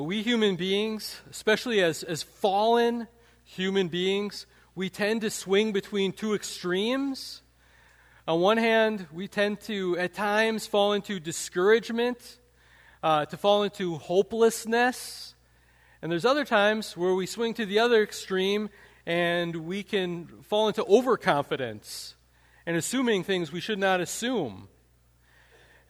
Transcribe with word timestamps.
Now, 0.00 0.06
we 0.06 0.22
human 0.22 0.56
beings, 0.56 1.20
especially 1.30 1.82
as, 1.82 2.02
as 2.02 2.22
fallen 2.22 3.06
human 3.44 3.88
beings, 3.88 4.46
we 4.74 4.88
tend 4.88 5.20
to 5.20 5.28
swing 5.28 5.72
between 5.72 6.12
two 6.14 6.32
extremes. 6.32 7.42
On 8.26 8.40
one 8.40 8.56
hand, 8.56 9.08
we 9.12 9.28
tend 9.28 9.60
to, 9.62 9.98
at 9.98 10.14
times, 10.14 10.66
fall 10.66 10.94
into 10.94 11.20
discouragement, 11.20 12.38
uh, 13.02 13.26
to 13.26 13.36
fall 13.36 13.62
into 13.62 13.96
hopelessness. 13.96 15.34
And 16.00 16.10
there's 16.10 16.24
other 16.24 16.46
times 16.46 16.96
where 16.96 17.14
we 17.14 17.26
swing 17.26 17.52
to 17.52 17.66
the 17.66 17.80
other 17.80 18.02
extreme 18.02 18.70
and 19.04 19.54
we 19.54 19.82
can 19.82 20.28
fall 20.44 20.68
into 20.68 20.82
overconfidence 20.86 22.14
and 22.64 22.74
assuming 22.74 23.22
things 23.22 23.52
we 23.52 23.60
should 23.60 23.78
not 23.78 24.00
assume. 24.00 24.68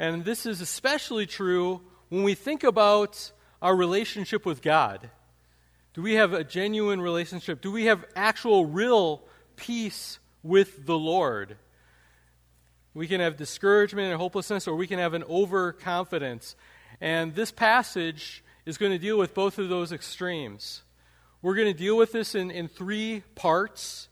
And 0.01 0.25
this 0.25 0.47
is 0.47 0.61
especially 0.61 1.27
true 1.27 1.83
when 2.09 2.25
we 2.25 2.35
think 2.35 2.65
about 2.65 3.31
our 3.63 3.75
relationship 3.77 4.47
with 4.47 4.63
God. 4.63 5.11
Do 5.93 6.03
we 6.03 6.15
have 6.15 6.33
a 6.33 6.45
genuine 6.45 7.01
relationship? 7.01 7.61
Do 7.61 7.73
we 7.73 7.87
have 7.87 8.05
actual, 8.15 8.65
real 8.67 9.23
peace 9.57 10.19
with 10.43 10.87
the 10.87 10.97
Lord? 10.97 11.57
We 12.95 13.07
can 13.07 13.21
have 13.21 13.37
discouragement 13.37 14.11
and 14.11 14.21
hopelessness, 14.21 14.67
or 14.67 14.77
we 14.77 14.87
can 14.87 14.99
have 14.99 15.15
an 15.15 15.25
overconfidence. 15.25 16.57
And 17.01 17.35
this 17.35 17.51
passage 17.51 18.45
is 18.67 18.79
going 18.79 18.93
to 18.93 18.99
deal 18.99 19.19
with 19.19 19.35
both 19.35 19.59
of 19.59 19.69
those 19.69 19.93
extremes. 19.93 20.83
We're 21.43 21.55
going 21.55 21.73
to 21.73 21.79
deal 21.79 21.97
with 21.97 22.13
this 22.13 22.35
in, 22.35 22.51
in 22.51 22.69
three 22.69 23.23
parts. 23.35 24.09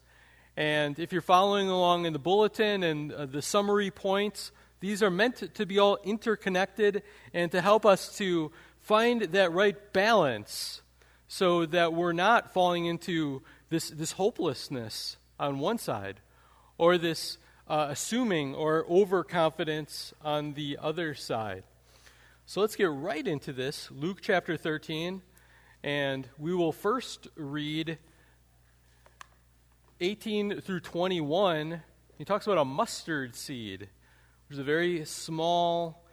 And 0.57 0.99
if 0.99 1.12
you're 1.12 1.23
following 1.23 1.69
along 1.69 2.07
in 2.07 2.12
the 2.12 2.19
bulletin 2.19 2.83
and 2.83 3.12
uh, 3.12 3.27
the 3.27 3.43
summary 3.43 3.91
points, 3.91 4.51
these 4.80 5.02
are 5.02 5.10
meant 5.10 5.37
to, 5.37 5.49
to 5.49 5.66
be 5.66 5.79
all 5.79 5.99
interconnected 6.05 7.02
and 7.35 7.51
to 7.52 7.60
help 7.60 7.85
us 7.85 8.16
to 8.18 8.52
find 8.88 9.20
that 9.20 9.52
right 9.52 9.92
balance 9.92 10.80
so 11.28 11.66
that 11.66 11.92
we're 11.92 12.14
not 12.14 12.54
falling 12.54 12.86
into 12.86 13.42
this, 13.68 13.90
this 13.90 14.12
hopelessness 14.12 15.18
on 15.38 15.58
one 15.58 15.76
side 15.76 16.20
or 16.78 16.96
this 16.96 17.36
uh, 17.68 17.88
assuming 17.90 18.54
or 18.54 18.86
overconfidence 18.88 20.14
on 20.24 20.54
the 20.54 20.78
other 20.80 21.14
side. 21.14 21.64
So 22.46 22.62
let's 22.62 22.76
get 22.76 22.90
right 22.90 23.26
into 23.26 23.52
this. 23.52 23.90
Luke 23.90 24.20
chapter 24.22 24.56
13. 24.56 25.20
And 25.82 26.26
we 26.38 26.54
will 26.54 26.72
first 26.72 27.28
read 27.36 27.98
18 30.00 30.62
through 30.62 30.80
21. 30.80 31.82
He 32.16 32.24
talks 32.24 32.46
about 32.46 32.56
a 32.56 32.64
mustard 32.64 33.36
seed, 33.36 33.80
which 33.80 34.54
is 34.54 34.59
a 34.59 34.64
very 34.64 35.04
small 35.04 36.07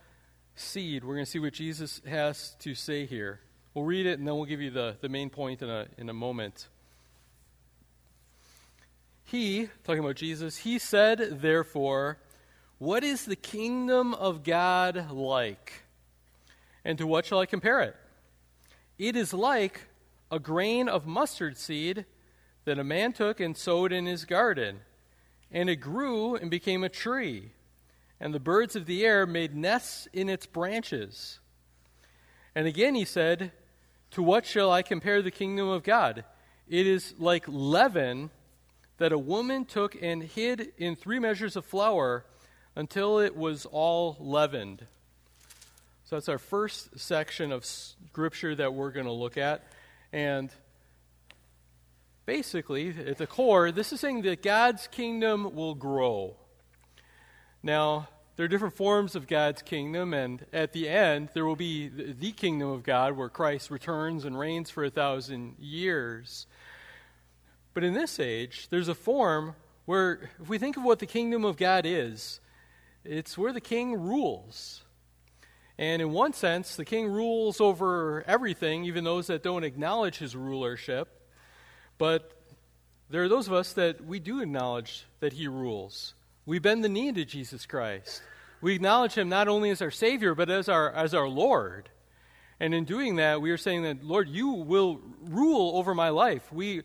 seed. 0.56 1.04
We're 1.04 1.16
going 1.16 1.26
to 1.26 1.32
see 1.32 1.40
what 1.40 1.54
Jesus 1.54 2.02
has 2.08 2.56
to 2.60 2.76
say 2.76 3.06
here. 3.06 3.42
We'll 3.74 3.86
read 3.86 4.06
it 4.06 4.18
and 4.20 4.28
then 4.28 4.36
we'll 4.36 4.46
give 4.46 4.62
you 4.62 4.72
the, 4.72 4.96
the 5.02 5.10
main 5.10 5.30
point 5.30 5.62
in 5.62 5.70
a, 5.70 5.88
in 5.98 6.10
a 6.10 6.14
moment. 6.14 6.68
He, 9.26 9.70
talking 9.84 10.04
about 10.04 10.16
Jesus, 10.16 10.58
he 10.58 10.80
said, 10.80 11.42
therefore, 11.42 12.20
What 12.78 13.04
is 13.04 13.26
the 13.26 13.36
kingdom 13.36 14.14
of 14.14 14.44
God 14.44 15.12
like? 15.12 15.84
And 16.86 16.98
to 17.00 17.08
what 17.08 17.26
shall 17.26 17.40
I 17.40 17.46
compare 17.46 17.82
it? 17.82 17.96
It 18.98 19.16
is 19.16 19.34
like 19.34 19.82
a 20.32 20.40
grain 20.40 20.88
of 20.88 21.06
mustard 21.06 21.58
seed 21.58 22.06
that 22.66 22.80
a 22.80 22.84
man 22.84 23.14
took 23.14 23.40
and 23.40 23.58
sowed 23.58 23.92
in 23.92 24.06
his 24.06 24.26
garden. 24.26 24.82
And 25.52 25.70
it 25.70 25.78
grew 25.78 26.36
and 26.36 26.50
became 26.50 26.84
a 26.84 26.90
tree 26.90 27.52
and 28.20 28.34
the 28.34 28.40
birds 28.40 28.76
of 28.76 28.86
the 28.86 29.06
air 29.06 29.26
made 29.26 29.56
nests 29.56 30.08
in 30.14 30.30
its 30.30 30.46
branches. 30.46 31.40
And 32.54 32.68
again 32.68 32.96
he 32.96 33.06
said, 33.06 33.52
To 34.12 34.24
what 34.24 34.46
shall 34.46 34.72
I 34.72 34.82
compare 34.82 35.22
the 35.22 35.32
kingdom 35.32 35.68
of 35.68 35.84
God? 35.84 36.24
It 36.68 36.88
is 36.88 37.14
like 37.20 37.46
leaven 37.48 38.32
that 38.98 39.12
a 39.12 39.18
woman 39.18 39.66
took 39.66 39.96
and 40.02 40.24
hid 40.24 40.72
in 40.78 40.96
three 40.96 41.20
measures 41.20 41.56
of 41.56 41.66
flour 41.66 42.26
until 42.76 43.20
it 43.20 43.36
was 43.36 43.66
all 43.66 44.18
leavened. 44.20 44.86
So 46.06 46.16
that's 46.16 46.30
our 46.30 46.38
first 46.38 47.00
section 47.00 47.52
of 47.52 47.66
scripture 47.66 48.56
that 48.56 48.74
we're 48.74 48.92
going 48.92 49.08
to 49.08 49.12
look 49.12 49.38
at. 49.38 49.64
And 50.14 50.50
basically, 52.26 52.90
at 52.90 53.18
the 53.18 53.28
core, 53.28 53.72
this 53.72 53.92
is 53.92 54.00
saying 54.00 54.22
that 54.24 54.44
God's 54.44 54.88
kingdom 54.88 55.56
will 55.56 55.76
grow. 55.76 56.38
Now, 57.66 58.10
there 58.36 58.46
are 58.46 58.48
different 58.48 58.76
forms 58.76 59.16
of 59.16 59.26
God's 59.26 59.64
kingdom, 59.64 60.14
and 60.14 60.46
at 60.54 60.72
the 60.72 60.88
end, 60.88 61.30
there 61.34 61.46
will 61.46 61.56
be 61.56 61.88
the 61.88 62.32
kingdom 62.32 62.70
of 62.70 62.84
God 62.84 63.18
where 63.18 63.28
Christ 63.28 63.72
returns 63.72 64.24
and 64.24 64.38
reigns 64.38 64.70
for 64.70 64.84
a 64.84 64.92
thousand 64.92 65.56
years. 65.58 66.46
But 67.74 67.84
in 67.84 67.96
this 67.96 68.20
age, 68.20 68.68
there's 68.70 68.88
a 68.88 68.94
form 68.94 69.56
where, 69.86 70.30
if 70.40 70.48
we 70.48 70.60
think 70.60 70.78
of 70.78 70.84
what 70.84 71.00
the 71.00 71.08
kingdom 71.08 71.44
of 71.44 71.58
God 71.58 71.88
is, 71.88 72.40
it's 73.04 73.36
where 73.36 73.52
the 73.52 73.60
king 73.60 74.00
rules. 74.00 74.84
And 75.80 76.04
in 76.04 76.12
one 76.12 76.34
sense, 76.34 76.76
the 76.76 76.86
king 76.86 77.08
rules 77.08 77.60
over 77.60 78.24
everything, 78.28 78.86
even 78.86 79.04
those 79.04 79.26
that 79.26 79.42
don't 79.42 79.64
acknowledge 79.64 80.20
his 80.20 80.36
rulership. 80.36 81.32
But 81.98 82.32
there 83.10 83.24
are 83.24 83.30
those 83.30 83.48
of 83.48 83.54
us 83.54 83.74
that 83.74 84.06
we 84.06 84.20
do 84.20 84.40
acknowledge 84.40 85.06
that 85.20 85.34
he 85.34 85.48
rules. 85.48 86.14
We 86.46 86.60
bend 86.60 86.84
the 86.84 86.90
knee 86.90 87.12
to 87.12 87.26
Jesus 87.26 87.66
Christ. 87.66 88.22
We 88.62 88.76
acknowledge 88.76 89.14
him 89.14 89.30
not 89.30 89.48
only 89.48 89.70
as 89.70 89.82
our 89.82 89.92
Savior, 89.92 90.36
but 90.36 90.50
as 90.50 90.70
our, 90.70 90.92
as 90.92 91.14
our 91.14 91.28
Lord. 91.28 91.90
And 92.60 92.74
in 92.74 92.86
doing 92.86 93.18
that, 93.18 93.42
we 93.42 93.52
are 93.52 93.58
saying 93.58 93.84
that, 93.84 94.04
Lord, 94.04 94.30
you 94.30 94.50
will 94.50 95.02
rule 95.22 95.78
over 95.78 95.94
my 95.94 96.10
life. 96.10 96.52
We 96.54 96.84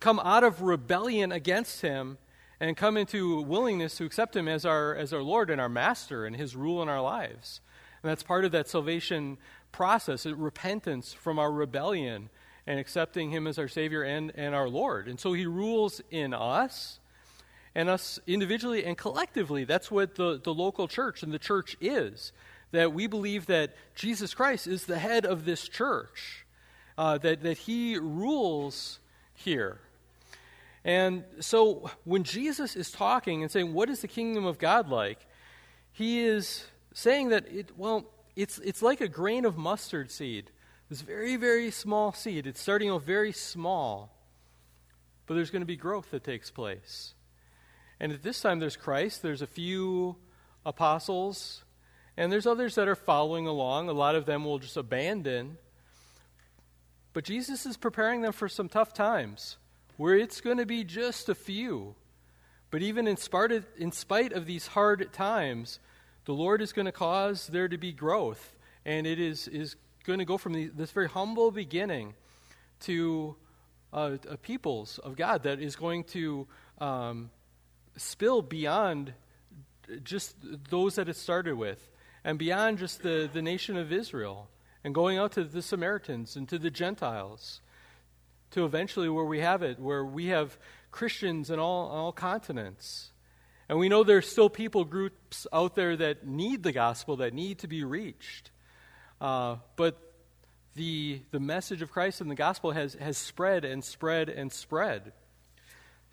come 0.00 0.18
out 0.20 0.42
of 0.42 0.62
rebellion 0.62 1.32
against 1.32 1.82
him 1.82 2.18
and 2.60 2.76
come 2.76 2.96
into 2.96 3.42
willingness 3.42 3.96
to 3.96 4.04
accept 4.04 4.34
him 4.34 4.48
as 4.48 4.64
our, 4.64 4.94
as 4.94 5.12
our 5.12 5.22
Lord 5.22 5.50
and 5.50 5.60
our 5.60 5.68
Master 5.68 6.24
and 6.24 6.34
his 6.34 6.56
rule 6.56 6.82
in 6.82 6.88
our 6.88 7.02
lives. 7.02 7.60
And 8.02 8.10
that's 8.10 8.22
part 8.22 8.44
of 8.44 8.52
that 8.52 8.68
salvation 8.68 9.38
process, 9.70 10.24
repentance 10.26 11.12
from 11.12 11.38
our 11.38 11.52
rebellion 11.52 12.30
and 12.66 12.78
accepting 12.78 13.30
him 13.30 13.46
as 13.46 13.58
our 13.58 13.68
Savior 13.68 14.02
and, 14.02 14.32
and 14.34 14.54
our 14.54 14.68
Lord. 14.68 15.08
And 15.08 15.20
so 15.20 15.32
he 15.32 15.46
rules 15.46 16.00
in 16.10 16.32
us 16.32 17.00
and 17.74 17.88
us 17.88 18.20
individually 18.26 18.84
and 18.84 18.96
collectively. 18.96 19.64
That's 19.64 19.90
what 19.90 20.14
the, 20.14 20.40
the 20.42 20.54
local 20.54 20.88
church 20.88 21.22
and 21.22 21.32
the 21.32 21.38
church 21.38 21.76
is. 21.80 22.32
That 22.72 22.92
we 22.92 23.06
believe 23.06 23.46
that 23.46 23.74
Jesus 23.94 24.34
Christ 24.34 24.66
is 24.66 24.86
the 24.86 24.98
head 24.98 25.24
of 25.24 25.44
this 25.44 25.68
church, 25.68 26.44
uh, 26.98 27.18
that, 27.18 27.42
that 27.42 27.58
he 27.58 27.98
rules 27.98 28.98
here. 29.34 29.78
And 30.84 31.24
so 31.40 31.90
when 32.04 32.24
Jesus 32.24 32.76
is 32.76 32.90
talking 32.90 33.42
and 33.42 33.50
saying, 33.50 33.72
What 33.72 33.88
is 33.88 34.00
the 34.00 34.08
kingdom 34.08 34.44
of 34.44 34.58
God 34.58 34.88
like? 34.88 35.18
He 35.92 36.20
is 36.20 36.66
saying 36.92 37.28
that, 37.28 37.46
it, 37.48 37.70
well, 37.76 38.04
it's, 38.36 38.58
it's 38.58 38.82
like 38.82 39.00
a 39.00 39.08
grain 39.08 39.44
of 39.44 39.56
mustard 39.56 40.10
seed. 40.10 40.50
This 40.90 41.00
very, 41.00 41.36
very 41.36 41.70
small 41.70 42.12
seed. 42.12 42.46
It's 42.46 42.60
starting 42.60 42.90
off 42.90 43.04
very 43.04 43.32
small, 43.32 44.10
but 45.26 45.34
there's 45.34 45.50
going 45.50 45.62
to 45.62 45.66
be 45.66 45.76
growth 45.76 46.10
that 46.10 46.24
takes 46.24 46.50
place. 46.50 47.14
And 48.04 48.12
at 48.12 48.22
this 48.22 48.42
time, 48.42 48.58
there's 48.58 48.76
Christ, 48.76 49.22
there's 49.22 49.40
a 49.40 49.46
few 49.46 50.16
apostles, 50.66 51.64
and 52.18 52.30
there's 52.30 52.46
others 52.46 52.74
that 52.74 52.86
are 52.86 52.94
following 52.94 53.46
along. 53.46 53.88
A 53.88 53.94
lot 53.94 54.14
of 54.14 54.26
them 54.26 54.44
will 54.44 54.58
just 54.58 54.76
abandon. 54.76 55.56
But 57.14 57.24
Jesus 57.24 57.64
is 57.64 57.78
preparing 57.78 58.20
them 58.20 58.34
for 58.34 58.46
some 58.46 58.68
tough 58.68 58.92
times 58.92 59.56
where 59.96 60.14
it's 60.14 60.42
going 60.42 60.58
to 60.58 60.66
be 60.66 60.84
just 60.84 61.30
a 61.30 61.34
few. 61.34 61.94
But 62.70 62.82
even 62.82 63.06
in 63.06 63.16
spite 63.16 63.52
of, 63.52 63.64
in 63.78 63.90
spite 63.90 64.34
of 64.34 64.44
these 64.44 64.66
hard 64.66 65.10
times, 65.14 65.80
the 66.26 66.34
Lord 66.34 66.60
is 66.60 66.74
going 66.74 66.84
to 66.84 66.92
cause 66.92 67.46
there 67.46 67.68
to 67.68 67.78
be 67.78 67.90
growth. 67.90 68.54
And 68.84 69.06
it 69.06 69.18
is, 69.18 69.48
is 69.48 69.76
going 70.04 70.18
to 70.18 70.26
go 70.26 70.36
from 70.36 70.52
the, 70.52 70.66
this 70.66 70.90
very 70.90 71.08
humble 71.08 71.50
beginning 71.50 72.12
to 72.80 73.34
uh, 73.94 74.18
a 74.28 74.36
peoples 74.36 74.98
of 74.98 75.16
God 75.16 75.44
that 75.44 75.58
is 75.58 75.74
going 75.74 76.04
to 76.04 76.46
um, 76.82 77.30
spill 77.96 78.42
beyond 78.42 79.14
just 80.02 80.36
those 80.70 80.96
that 80.96 81.08
it 81.08 81.16
started 81.16 81.56
with 81.56 81.90
and 82.24 82.38
beyond 82.38 82.78
just 82.78 83.02
the, 83.02 83.28
the 83.32 83.42
nation 83.42 83.76
of 83.76 83.92
Israel 83.92 84.48
and 84.82 84.94
going 84.94 85.18
out 85.18 85.32
to 85.32 85.44
the 85.44 85.62
Samaritans 85.62 86.36
and 86.36 86.48
to 86.48 86.58
the 86.58 86.70
Gentiles 86.70 87.60
to 88.50 88.64
eventually 88.64 89.08
where 89.08 89.24
we 89.24 89.40
have 89.40 89.62
it, 89.62 89.78
where 89.78 90.04
we 90.04 90.26
have 90.26 90.56
Christians 90.90 91.50
in 91.50 91.58
all, 91.58 91.88
all 91.88 92.12
continents. 92.12 93.10
And 93.68 93.78
we 93.78 93.88
know 93.88 94.04
there's 94.04 94.28
still 94.28 94.50
people 94.50 94.84
groups 94.84 95.46
out 95.52 95.74
there 95.74 95.96
that 95.96 96.26
need 96.26 96.62
the 96.62 96.72
gospel, 96.72 97.16
that 97.16 97.34
need 97.34 97.58
to 97.60 97.68
be 97.68 97.82
reached. 97.82 98.50
Uh, 99.20 99.56
but 99.76 99.98
the, 100.74 101.22
the 101.30 101.40
message 101.40 101.82
of 101.82 101.90
Christ 101.90 102.20
and 102.20 102.30
the 102.30 102.34
gospel 102.34 102.72
has, 102.72 102.94
has 102.94 103.16
spread 103.16 103.64
and 103.64 103.82
spread 103.82 104.28
and 104.28 104.52
spread. 104.52 105.12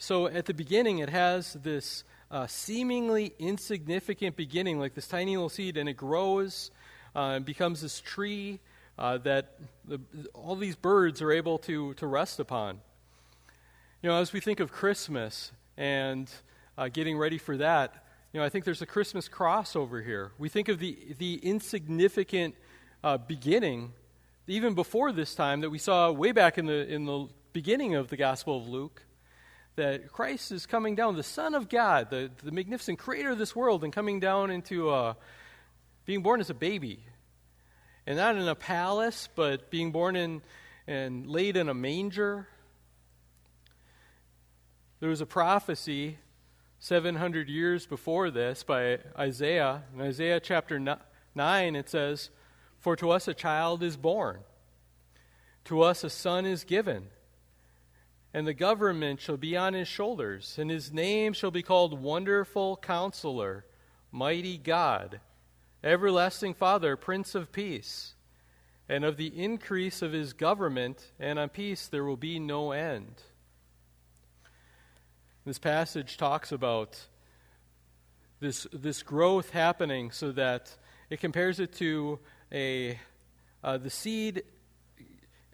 So 0.01 0.25
at 0.25 0.47
the 0.47 0.55
beginning, 0.55 0.97
it 0.97 1.09
has 1.09 1.53
this 1.53 2.03
uh, 2.31 2.47
seemingly 2.47 3.35
insignificant 3.37 4.35
beginning, 4.35 4.79
like 4.79 4.95
this 4.95 5.07
tiny 5.07 5.37
little 5.37 5.47
seed, 5.47 5.77
and 5.77 5.87
it 5.87 5.93
grows 5.93 6.71
uh, 7.15 7.35
and 7.35 7.45
becomes 7.45 7.81
this 7.81 8.01
tree. 8.01 8.59
uh, 8.97 9.17
that 9.19 9.55
the, 9.87 9.99
all 10.33 10.55
these 10.55 10.75
birds 10.75 11.21
are 11.21 11.31
able 11.31 11.57
to, 11.57 11.93
to 11.95 12.05
rest 12.05 12.39
upon. 12.39 12.79
You 14.01 14.09
know, 14.09 14.17
as 14.17 14.33
we 14.33 14.39
think 14.39 14.59
of 14.59 14.71
Christmas 14.71 15.51
and 15.77 16.29
uh, 16.77 16.87
getting 16.89 17.17
ready 17.17 17.39
for 17.39 17.57
that, 17.57 18.05
you 18.31 18.39
know, 18.39 18.45
I 18.45 18.49
think 18.49 18.63
there's 18.63 18.81
a 18.81 18.85
Christmas 18.85 19.27
crossover 19.27 20.03
here. 20.05 20.31
We 20.37 20.49
think 20.49 20.69
of 20.69 20.79
the, 20.79 21.15
the 21.17 21.35
insignificant 21.35 22.55
uh, 23.03 23.17
beginning, 23.17 23.93
even 24.47 24.73
before 24.73 25.11
this 25.11 25.35
time, 25.35 25.61
that 25.61 25.69
we 25.69 25.79
saw 25.79 26.11
way 26.11 26.31
back 26.31 26.57
in 26.57 26.65
the, 26.65 26.87
in 26.87 27.05
the 27.05 27.27
beginning 27.53 27.95
of 27.95 28.09
the 28.09 28.17
Gospel 28.17 28.57
of 28.57 28.67
Luke, 28.67 29.03
that 29.75 30.11
Christ 30.11 30.51
is 30.51 30.65
coming 30.65 30.95
down, 30.95 31.15
the 31.15 31.23
Son 31.23 31.55
of 31.55 31.69
God, 31.69 32.09
the, 32.09 32.29
the 32.43 32.51
magnificent 32.51 32.99
creator 32.99 33.31
of 33.31 33.37
this 33.37 33.55
world, 33.55 33.83
and 33.83 33.93
coming 33.93 34.19
down 34.19 34.51
into 34.51 34.89
uh, 34.89 35.13
being 36.05 36.21
born 36.21 36.41
as 36.41 36.49
a 36.49 36.53
baby. 36.53 37.03
And 38.05 38.17
not 38.17 38.35
in 38.35 38.47
a 38.47 38.55
palace, 38.55 39.29
but 39.35 39.69
being 39.69 39.91
born 39.91 40.15
in 40.15 40.41
and 40.87 41.27
laid 41.27 41.55
in 41.55 41.69
a 41.69 41.73
manger. 41.73 42.47
There 44.99 45.09
was 45.09 45.21
a 45.21 45.25
prophecy 45.25 46.17
700 46.79 47.47
years 47.47 47.85
before 47.85 48.31
this 48.31 48.63
by 48.63 48.99
Isaiah. 49.17 49.83
In 49.93 50.01
Isaiah 50.01 50.39
chapter 50.39 50.79
9, 51.35 51.75
it 51.75 51.89
says, 51.89 52.29
For 52.79 52.95
to 52.97 53.11
us 53.11 53.27
a 53.27 53.33
child 53.33 53.83
is 53.83 53.95
born, 53.97 54.39
to 55.65 55.81
us 55.81 56.03
a 56.03 56.09
son 56.09 56.45
is 56.45 56.63
given, 56.63 57.07
and 58.33 58.47
the 58.47 58.53
government 58.53 59.19
shall 59.19 59.37
be 59.37 59.57
on 59.57 59.73
his 59.73 59.87
shoulders, 59.87 60.57
and 60.57 60.69
his 60.69 60.93
name 60.93 61.33
shall 61.33 61.51
be 61.51 61.63
called 61.63 62.01
Wonderful 62.01 62.77
Counselor, 62.77 63.65
Mighty 64.11 64.57
God, 64.57 65.19
Everlasting 65.83 66.53
Father, 66.53 66.95
Prince 66.95 67.35
of 67.35 67.51
Peace. 67.51 68.13
And 68.87 69.05
of 69.05 69.15
the 69.15 69.27
increase 69.27 70.01
of 70.01 70.11
his 70.11 70.33
government 70.33 71.11
and 71.17 71.39
on 71.39 71.47
peace 71.49 71.87
there 71.87 72.03
will 72.03 72.17
be 72.17 72.39
no 72.39 72.71
end. 72.71 73.21
This 75.45 75.59
passage 75.59 76.17
talks 76.17 76.51
about 76.51 76.99
this, 78.41 78.67
this 78.73 79.01
growth 79.01 79.51
happening 79.51 80.11
so 80.11 80.33
that 80.33 80.75
it 81.09 81.21
compares 81.21 81.59
it 81.59 81.73
to 81.75 82.19
a, 82.51 82.99
uh, 83.63 83.77
the 83.77 83.89
seed 83.89 84.43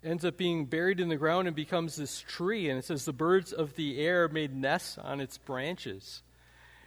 ends 0.04 0.24
up 0.26 0.38
being 0.38 0.66
buried 0.66 1.00
in 1.00 1.10
the 1.10 1.16
ground 1.16 1.48
and 1.48 1.56
becomes 1.56 1.96
this 1.96 2.20
tree. 2.20 2.70
And 2.70 2.78
it 2.78 2.86
says, 2.86 3.06
The 3.06 3.14
birds 3.14 3.52
of 3.52 3.76
the 3.76 4.00
air 4.00 4.28
made 4.28 4.56
nests 4.56 4.98
on 4.98 5.20
its 5.20 5.38
branches. 5.38 6.22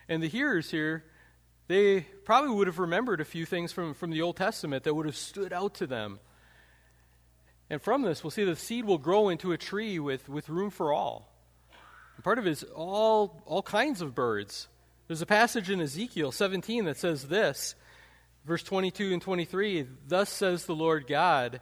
And 0.08 0.22
the 0.22 0.28
hearers 0.28 0.70
here, 0.70 1.04
they 1.68 2.00
probably 2.24 2.50
would 2.50 2.66
have 2.66 2.78
remembered 2.78 3.20
a 3.20 3.24
few 3.24 3.46
things 3.46 3.72
from, 3.72 3.94
from 3.94 4.10
the 4.10 4.22
Old 4.22 4.36
Testament 4.36 4.84
that 4.84 4.94
would 4.94 5.06
have 5.06 5.16
stood 5.16 5.52
out 5.52 5.74
to 5.76 5.86
them. 5.86 6.18
And 7.68 7.80
from 7.80 8.02
this, 8.02 8.24
we'll 8.24 8.32
see 8.32 8.44
the 8.44 8.56
seed 8.56 8.84
will 8.84 8.98
grow 8.98 9.28
into 9.28 9.52
a 9.52 9.58
tree 9.58 10.00
with, 10.00 10.28
with 10.28 10.48
room 10.48 10.70
for 10.70 10.92
all. 10.92 11.32
And 12.16 12.24
part 12.24 12.38
of 12.38 12.46
it 12.46 12.50
is 12.50 12.64
all, 12.64 13.42
all 13.46 13.62
kinds 13.62 14.02
of 14.02 14.14
birds. 14.14 14.66
There's 15.06 15.22
a 15.22 15.26
passage 15.26 15.70
in 15.70 15.80
Ezekiel 15.80 16.32
17 16.32 16.84
that 16.86 16.96
says 16.96 17.28
this, 17.28 17.76
verse 18.44 18.62
22 18.64 19.12
and 19.12 19.22
23 19.22 19.86
Thus 20.08 20.28
says 20.28 20.66
the 20.66 20.74
Lord 20.74 21.06
God, 21.06 21.60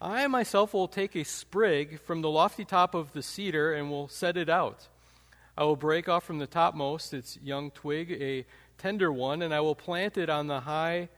I 0.00 0.26
myself 0.26 0.74
will 0.74 0.88
take 0.88 1.16
a 1.16 1.24
sprig 1.24 2.00
from 2.00 2.20
the 2.20 2.28
lofty 2.28 2.66
top 2.66 2.94
of 2.94 3.12
the 3.12 3.22
cedar 3.22 3.72
and 3.72 3.90
will 3.90 4.08
set 4.08 4.36
it 4.36 4.50
out. 4.50 4.88
I 5.56 5.64
will 5.64 5.76
break 5.76 6.06
off 6.06 6.24
from 6.24 6.38
the 6.38 6.46
topmost 6.46 7.14
its 7.14 7.38
young 7.42 7.70
twig, 7.70 8.12
a 8.12 8.44
tender 8.76 9.10
one, 9.10 9.40
and 9.40 9.54
I 9.54 9.60
will 9.60 9.74
plant 9.74 10.18
it 10.18 10.28
on 10.28 10.48
the 10.48 10.60
high 10.60 11.08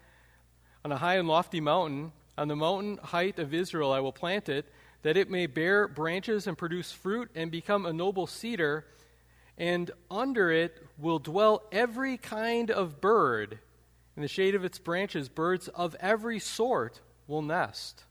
on 0.85 0.93
a 0.93 0.97
high 0.97 1.17
and 1.17 1.27
lofty 1.27 1.61
mountain. 1.61 2.13
On 2.37 2.47
the 2.47 2.55
mountain 2.55 2.99
height 3.03 3.41
of 3.41 3.53
Israel 3.53 3.93
I 3.93 3.99
will 3.99 4.13
plant 4.13 4.49
it, 4.49 4.65
that 5.03 5.17
it 5.17 5.29
may 5.29 5.47
bear 5.47 5.89
branches 5.89 6.47
and 6.47 6.57
produce 6.57 6.93
fruit 6.93 7.31
and 7.35 7.51
become 7.51 7.85
a 7.85 7.93
noble 7.93 8.29
cedar, 8.29 8.87
and 9.57 9.91
under 10.09 10.53
it 10.53 10.87
will 10.97 11.19
dwell 11.19 11.65
every 11.73 12.17
kind 12.17 12.71
of 12.71 13.01
bird. 13.01 13.59
In 14.15 14.23
the 14.23 14.29
shade 14.29 14.55
of 14.55 14.65
its 14.65 14.79
branches, 14.79 15.29
birds 15.29 15.67
of 15.67 15.97
every 15.99 16.39
sort 16.39 17.01
will 17.27 17.43
nest. 17.43 18.05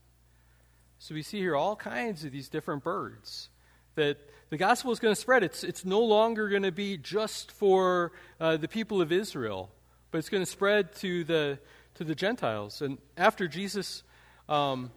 So 0.98 1.14
we 1.14 1.22
see 1.22 1.38
here 1.38 1.56
all 1.56 1.76
kinds 1.76 2.24
of 2.24 2.32
these 2.32 2.48
different 2.48 2.82
birds 2.82 3.48
that 3.94 4.18
the 4.50 4.56
gospel 4.56 4.92
is 4.92 4.98
going 4.98 5.14
to 5.14 5.20
spread. 5.20 5.42
It's, 5.42 5.64
it's 5.64 5.84
no 5.84 6.00
longer 6.00 6.48
going 6.48 6.62
to 6.62 6.72
be 6.72 6.96
just 6.96 7.52
for 7.52 8.12
uh, 8.40 8.56
the 8.56 8.68
people 8.68 9.00
of 9.00 9.12
Israel, 9.12 9.70
but 10.10 10.18
it's 10.18 10.28
going 10.28 10.44
to 10.44 10.50
spread 10.50 10.94
to 10.96 11.24
the, 11.24 11.58
to 11.94 12.04
the 12.04 12.14
Gentiles. 12.14 12.80
And 12.80 12.98
after 13.16 13.48
Jesus 13.48 14.02
um, 14.48 14.90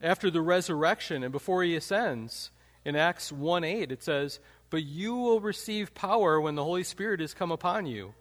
after 0.00 0.30
the 0.30 0.40
resurrection 0.40 1.22
and 1.22 1.32
before 1.32 1.62
he 1.62 1.74
ascends. 1.74 2.50
In 2.84 2.94
Acts 2.94 3.32
1 3.32 3.64
8, 3.64 3.90
it 3.90 4.02
says, 4.02 4.38
But 4.70 4.84
you 4.84 5.16
will 5.16 5.40
receive 5.40 5.94
power 5.94 6.40
when 6.40 6.54
the 6.54 6.64
Holy 6.64 6.84
Spirit 6.84 7.20
has 7.20 7.34
come 7.34 7.50
upon 7.50 7.86
you. 7.86 8.14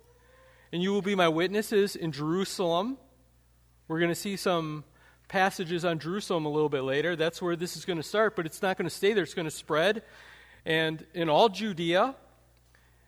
And 0.71 0.81
you 0.81 0.91
will 0.91 1.03
be 1.03 1.15
my 1.15 1.27
witnesses 1.27 1.95
in 1.95 2.11
Jerusalem. 2.11 2.97
We're 3.87 3.99
going 3.99 4.09
to 4.09 4.15
see 4.15 4.35
some 4.35 4.83
passages 5.27 5.85
on 5.85 5.99
Jerusalem 5.99 6.45
a 6.45 6.49
little 6.49 6.69
bit 6.69 6.81
later. 6.81 7.15
That's 7.15 7.41
where 7.41 7.55
this 7.55 7.75
is 7.75 7.85
going 7.85 7.97
to 7.97 8.03
start, 8.03 8.35
but 8.35 8.45
it's 8.45 8.61
not 8.61 8.77
going 8.77 8.89
to 8.89 8.95
stay 8.95 9.13
there. 9.13 9.23
It's 9.23 9.33
going 9.33 9.47
to 9.47 9.51
spread. 9.51 10.03
And 10.65 11.05
in 11.13 11.29
all 11.29 11.49
Judea 11.49 12.15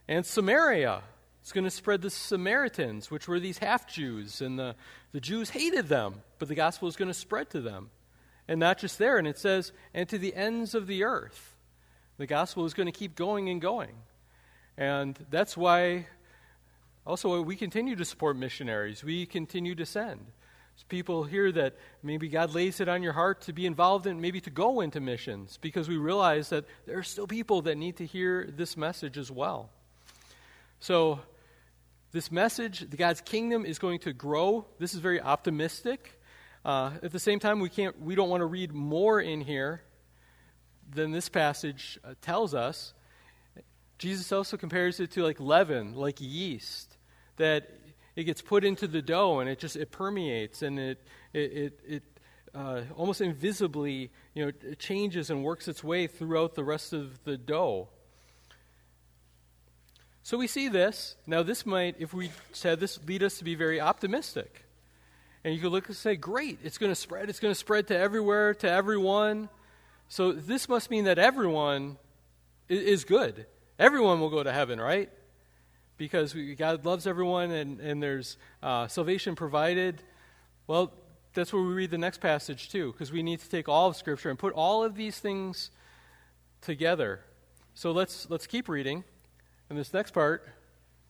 and 0.08 0.26
Samaria, 0.26 1.02
it's 1.42 1.52
going 1.52 1.64
to 1.64 1.72
spread 1.72 2.02
the 2.02 2.10
Samaritans, 2.10 3.10
which 3.10 3.28
were 3.28 3.40
these 3.40 3.60
half 3.60 3.88
Jews. 3.88 4.42
And 4.42 4.60
the, 4.60 4.76
the 5.12 5.22
Jews 5.22 5.52
hated 5.52 5.88
them, 5.88 6.16
but 6.40 6.48
the 6.48 6.56
gospel 6.56 6.88
is 6.88 6.96
going 6.96 7.08
to 7.08 7.14
spread 7.14 7.50
to 7.52 7.62
them. 7.62 7.90
And 8.48 8.60
not 8.60 8.78
just 8.78 8.98
there, 8.98 9.18
and 9.18 9.28
it 9.28 9.38
says, 9.38 9.72
and 9.94 10.08
to 10.10 10.18
the 10.18 10.36
ends 10.36 10.76
of 10.76 10.88
the 10.88 11.04
earth. 11.04 11.56
The 12.18 12.28
gospel 12.28 12.66
is 12.66 12.74
going 12.74 12.88
to 12.88 12.92
keep 12.92 13.16
going 13.16 13.50
and 13.50 13.62
going. 13.62 13.96
And 14.78 15.18
that's 15.30 15.56
why 15.56 16.08
also 17.06 17.42
we 17.42 17.56
continue 17.56 17.96
to 17.96 18.06
support 18.06 18.38
missionaries. 18.38 19.04
We 19.04 19.26
continue 19.26 19.76
to 19.76 19.86
send. 19.86 20.28
People 20.90 21.24
here 21.24 21.52
that 21.52 21.76
maybe 22.02 22.30
God 22.30 22.54
lays 22.54 22.80
it 22.80 22.88
on 22.88 23.04
your 23.04 23.14
heart 23.14 23.42
to 23.42 23.54
be 23.54 23.66
involved 23.66 24.08
in, 24.08 24.22
maybe 24.22 24.40
to 24.42 24.50
go 24.50 24.82
into 24.82 25.00
missions, 25.00 25.58
because 25.62 25.90
we 25.90 25.98
realize 25.98 26.50
that 26.50 26.66
there 26.86 26.98
are 26.98 27.04
still 27.04 27.28
people 27.28 27.64
that 27.64 27.78
need 27.78 27.98
to 27.98 28.06
hear 28.06 28.50
this 28.56 28.78
message 28.78 29.18
as 29.18 29.30
well. 29.30 29.70
So, 30.80 31.20
this 32.12 32.32
message, 32.32 32.90
the 32.90 32.96
God's 32.96 33.22
kingdom 33.22 33.66
is 33.66 33.80
going 33.80 34.00
to 34.00 34.14
grow. 34.14 34.66
This 34.80 34.94
is 34.94 35.00
very 35.02 35.20
optimistic. 35.20 36.20
Uh, 36.64 36.92
at 37.04 37.12
the 37.12 37.20
same 37.20 37.40
time, 37.40 37.60
we, 37.60 37.70
can't, 37.70 38.02
we 38.02 38.16
don't 38.16 38.30
want 38.30 38.42
to 38.42 38.46
read 38.46 38.72
more 38.72 39.20
in 39.20 39.42
here 39.42 39.82
than 40.94 41.12
this 41.12 41.28
passage 41.28 42.00
uh, 42.04 42.14
tells 42.22 42.54
us. 42.54 42.94
Jesus 43.98 44.32
also 44.32 44.58
compares 44.58 45.00
it 45.00 45.12
to 45.12 45.24
like 45.24 45.40
leaven, 45.40 45.96
like 45.96 46.22
yeast, 46.22 46.98
that 47.38 47.70
it 48.18 48.24
gets 48.26 48.42
put 48.42 48.66
into 48.66 48.88
the 48.88 49.02
dough 49.02 49.40
and 49.40 49.50
it 49.50 49.60
just 49.60 49.78
it 49.78 49.92
permeates 49.92 50.62
and 50.62 50.78
it 50.80 51.02
it 51.34 51.40
it, 51.40 51.80
it 51.88 52.04
uh, 52.54 52.82
almost 52.96 53.22
invisibly 53.22 54.12
you 54.34 54.44
know 54.44 54.52
it 54.64 54.80
changes 54.80 55.30
and 55.30 55.44
works 55.44 55.68
its 55.68 55.84
way 55.84 56.08
throughout 56.08 56.56
the 56.56 56.64
rest 56.64 56.92
of 56.92 57.24
the 57.24 57.38
dough. 57.38 57.88
So 60.24 60.38
we 60.38 60.48
see 60.48 60.68
this. 60.68 61.16
Now, 61.26 61.42
this 61.42 61.66
might, 61.66 61.96
if 62.00 62.14
we 62.14 62.32
said 62.52 62.82
this, 62.82 63.00
lead 63.08 63.24
us 63.24 63.38
to 63.38 63.46
be 63.46 63.56
very 63.56 63.80
optimistic. 63.80 64.66
And 65.46 65.56
you 65.56 65.62
could 65.62 65.72
look 65.72 65.88
and 65.88 65.96
say, 65.96 66.18
great, 66.18 66.60
it's 66.66 66.78
going 66.78 66.92
to 66.92 66.98
spread. 66.98 67.30
It's 67.30 67.40
going 67.40 67.54
to 67.54 67.58
spread 67.58 67.88
to 67.88 67.98
everywhere, 67.98 68.54
to 68.56 68.70
everyone. 68.70 69.48
So 70.10 70.34
this 70.34 70.68
must 70.68 70.92
mean 70.92 71.06
that 71.06 71.18
everyone 71.18 71.96
is 72.68 73.06
good. 73.06 73.46
Everyone 73.80 74.20
will 74.20 74.30
go 74.30 74.44
to 74.44 74.52
heaven, 74.52 74.82
right? 74.82 75.10
Because 75.98 76.36
we, 76.36 76.56
God 76.56 76.86
loves 76.86 77.08
everyone 77.08 77.52
and, 77.52 77.80
and 77.80 78.02
there's 78.02 78.38
uh, 78.62 78.88
salvation 78.88 79.36
provided. 79.36 80.02
Well, 80.68 80.94
that's 81.34 81.54
where 81.54 81.62
we 81.62 81.74
read 81.74 81.92
the 81.92 81.98
next 81.98 82.20
passage 82.20 82.70
too, 82.70 82.92
because 82.92 83.12
we 83.12 83.24
need 83.24 83.40
to 83.40 83.50
take 83.50 83.68
all 83.68 83.90
of 83.90 83.96
Scripture 83.96 84.30
and 84.30 84.38
put 84.38 84.54
all 84.54 84.84
of 84.84 84.96
these 84.96 85.20
things 85.20 85.72
together. 86.62 87.22
So 87.74 87.92
let's, 87.92 88.30
let's 88.30 88.48
keep 88.48 88.68
reading. 88.68 89.04
And 89.70 89.78
this 89.78 89.94
next 89.94 90.12
part, 90.12 90.48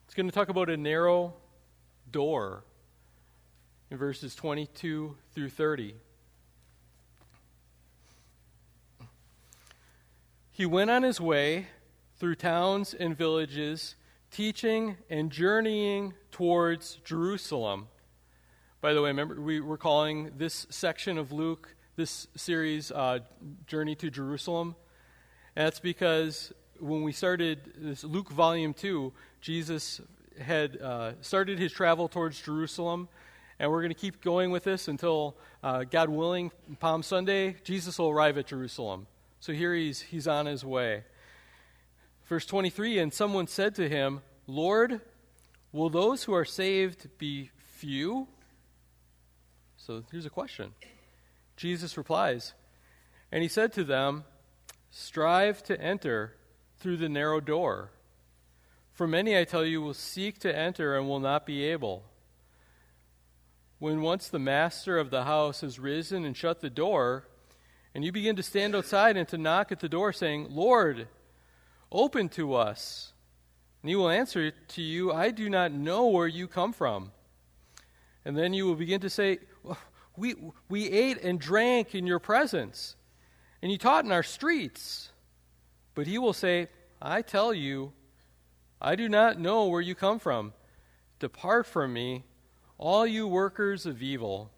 it's 0.06 0.14
going 0.14 0.26
to 0.26 0.34
talk 0.34 0.48
about 0.48 0.68
a 0.68 0.76
narrow 0.76 1.34
door 2.10 2.64
in 3.90 3.96
verses 3.96 4.34
22 4.34 5.16
through 5.34 5.48
30. 5.48 5.94
He 10.50 10.66
went 10.66 10.90
on 10.90 11.04
his 11.04 11.20
way 11.20 11.68
through 12.18 12.34
towns 12.34 12.92
and 12.92 13.16
villages, 13.16 13.94
teaching 14.30 14.96
and 15.10 15.30
journeying 15.30 16.14
towards 16.30 16.96
Jerusalem. 17.04 17.88
By 18.80 18.94
the 18.94 19.02
way, 19.02 19.08
remember, 19.08 19.40
we 19.40 19.60
were 19.60 19.76
calling 19.76 20.32
this 20.36 20.66
section 20.70 21.18
of 21.18 21.32
Luke, 21.32 21.74
this 21.96 22.28
series, 22.36 22.92
uh, 22.92 23.20
Journey 23.66 23.94
to 23.96 24.10
Jerusalem. 24.10 24.76
And 25.56 25.66
that's 25.66 25.80
because 25.80 26.52
when 26.78 27.02
we 27.02 27.12
started 27.12 27.58
this 27.76 28.04
Luke 28.04 28.30
volume 28.30 28.74
2, 28.74 29.12
Jesus 29.40 30.00
had 30.40 30.80
uh, 30.80 31.12
started 31.20 31.58
his 31.58 31.72
travel 31.72 32.08
towards 32.08 32.40
Jerusalem 32.40 33.08
And 33.58 33.70
we're 33.70 33.80
going 33.80 33.90
to 33.92 34.00
keep 34.00 34.22
going 34.22 34.52
with 34.52 34.62
this 34.62 34.86
until, 34.86 35.36
uh, 35.64 35.82
God 35.82 36.08
willing, 36.08 36.52
Palm 36.78 37.02
Sunday, 37.02 37.56
Jesus 37.64 37.98
will 37.98 38.10
arrive 38.10 38.38
at 38.38 38.46
Jerusalem. 38.46 39.08
So 39.40 39.52
here 39.52 39.74
he's, 39.74 40.00
he's 40.00 40.28
on 40.28 40.46
his 40.46 40.64
way. 40.64 41.02
Verse 42.28 42.44
23 42.44 42.98
And 42.98 43.12
someone 43.12 43.46
said 43.46 43.74
to 43.76 43.88
him, 43.88 44.20
Lord, 44.46 45.00
will 45.72 45.90
those 45.90 46.24
who 46.24 46.34
are 46.34 46.44
saved 46.44 47.08
be 47.18 47.50
few? 47.56 48.28
So 49.76 50.04
here's 50.12 50.26
a 50.26 50.30
question. 50.30 50.72
Jesus 51.56 51.96
replies, 51.96 52.52
And 53.32 53.42
he 53.42 53.48
said 53.48 53.72
to 53.72 53.84
them, 53.84 54.24
Strive 54.90 55.62
to 55.64 55.80
enter 55.80 56.34
through 56.78 56.98
the 56.98 57.08
narrow 57.08 57.40
door. 57.40 57.90
For 58.92 59.06
many, 59.06 59.38
I 59.38 59.44
tell 59.44 59.64
you, 59.64 59.80
will 59.80 59.94
seek 59.94 60.38
to 60.40 60.56
enter 60.56 60.96
and 60.96 61.08
will 61.08 61.20
not 61.20 61.46
be 61.46 61.64
able. 61.64 62.04
When 63.78 64.02
once 64.02 64.28
the 64.28 64.38
master 64.38 64.98
of 64.98 65.10
the 65.10 65.24
house 65.24 65.60
has 65.60 65.78
risen 65.78 66.24
and 66.24 66.36
shut 66.36 66.60
the 66.60 66.70
door, 66.70 67.28
and 67.94 68.04
you 68.04 68.12
begin 68.12 68.36
to 68.36 68.42
stand 68.42 68.74
outside 68.74 69.16
and 69.16 69.28
to 69.28 69.38
knock 69.38 69.72
at 69.72 69.80
the 69.80 69.88
door, 69.88 70.12
saying, 70.12 70.48
Lord, 70.50 71.08
open 71.90 72.28
to 72.30 72.54
us. 72.54 73.12
And 73.82 73.88
he 73.88 73.96
will 73.96 74.10
answer 74.10 74.50
to 74.50 74.82
you, 74.82 75.12
I 75.12 75.30
do 75.30 75.48
not 75.48 75.72
know 75.72 76.08
where 76.08 76.26
you 76.26 76.48
come 76.48 76.72
from. 76.72 77.12
And 78.24 78.36
then 78.36 78.52
you 78.52 78.66
will 78.66 78.74
begin 78.74 79.00
to 79.00 79.10
say, 79.10 79.38
we, 80.16 80.34
we 80.68 80.90
ate 80.90 81.22
and 81.22 81.40
drank 81.40 81.94
in 81.94 82.06
your 82.06 82.18
presence, 82.18 82.96
and 83.62 83.70
you 83.70 83.78
taught 83.78 84.04
in 84.04 84.12
our 84.12 84.22
streets. 84.24 85.10
But 85.94 86.06
he 86.06 86.18
will 86.18 86.32
say, 86.32 86.68
I 87.00 87.22
tell 87.22 87.54
you, 87.54 87.92
I 88.80 88.96
do 88.96 89.08
not 89.08 89.38
know 89.38 89.66
where 89.66 89.80
you 89.80 89.94
come 89.94 90.18
from. 90.18 90.52
Depart 91.20 91.66
from 91.66 91.92
me, 91.92 92.24
all 92.76 93.06
you 93.06 93.26
workers 93.26 93.86
of 93.86 94.02
evil. 94.02 94.50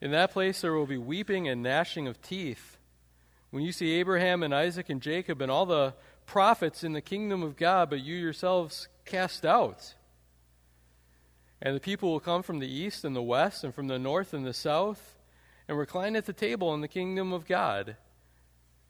In 0.00 0.12
that 0.12 0.32
place 0.32 0.60
there 0.60 0.72
will 0.72 0.86
be 0.86 0.98
weeping 0.98 1.48
and 1.48 1.62
gnashing 1.62 2.08
of 2.08 2.22
teeth. 2.22 2.78
When 3.50 3.64
you 3.64 3.72
see 3.72 3.92
Abraham 3.92 4.42
and 4.42 4.54
Isaac 4.54 4.90
and 4.90 5.00
Jacob 5.00 5.42
and 5.42 5.50
all 5.50 5.66
the 5.66 5.94
prophets 6.26 6.84
in 6.84 6.92
the 6.92 7.00
kingdom 7.00 7.42
of 7.42 7.56
God, 7.56 7.90
but 7.90 8.00
you 8.00 8.14
yourselves 8.14 8.88
cast 9.04 9.44
out. 9.44 9.94
And 11.60 11.74
the 11.76 11.80
people 11.80 12.12
will 12.12 12.20
come 12.20 12.42
from 12.42 12.60
the 12.60 12.72
east 12.72 13.04
and 13.04 13.14
the 13.14 13.22
west 13.22 13.64
and 13.64 13.74
from 13.74 13.88
the 13.88 13.98
north 13.98 14.32
and 14.32 14.46
the 14.46 14.54
south 14.54 15.18
and 15.68 15.76
recline 15.76 16.16
at 16.16 16.26
the 16.26 16.32
table 16.32 16.72
in 16.74 16.80
the 16.80 16.88
kingdom 16.88 17.32
of 17.32 17.46
God. 17.46 17.96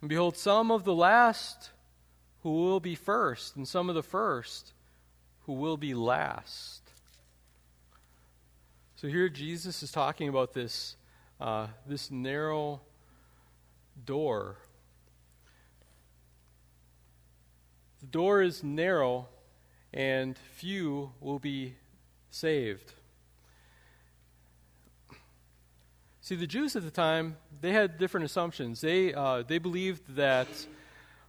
And 0.01 0.09
behold, 0.09 0.37
some 0.37 0.71
of 0.71 0.85
the 0.85 0.95
last 0.95 1.71
who 2.43 2.51
will 2.51 2.81
be 2.81 2.95
first, 2.95 3.57
and 3.57 3.69
some 3.69 3.89
of 3.89 3.95
the 3.95 4.03
first 4.03 4.73
who 5.45 5.53
will 5.53 5.77
be 5.77 5.93
last. 5.93 6.81
So 8.97 9.09
here 9.09 9.29
Jesus 9.29 9.83
is 9.83 9.93
talking 9.93 10.29
about 10.29 10.55
this, 10.55 10.97
uh, 11.39 11.67
this 11.87 12.11
narrow 12.11 12.81
door. 14.05 14.57
The 18.01 18.07
door 18.07 18.43
is 18.43 18.65
narrow, 18.65 19.29
and 19.93 20.39
few 20.39 21.13
will 21.21 21.39
be 21.39 21.75
saved. 22.31 22.95
See, 26.23 26.37
the 26.37 26.47
Jews 26.47 26.77
at 26.77 26.85
the 26.85 26.91
time, 26.91 27.37
they 27.61 27.73
had 27.73 27.99
different 27.99 28.25
assumptions. 28.25 28.81
They, 28.81 29.13
uh, 29.13 29.43
they 29.43 29.59
believed 29.59 30.17
that 30.17 30.49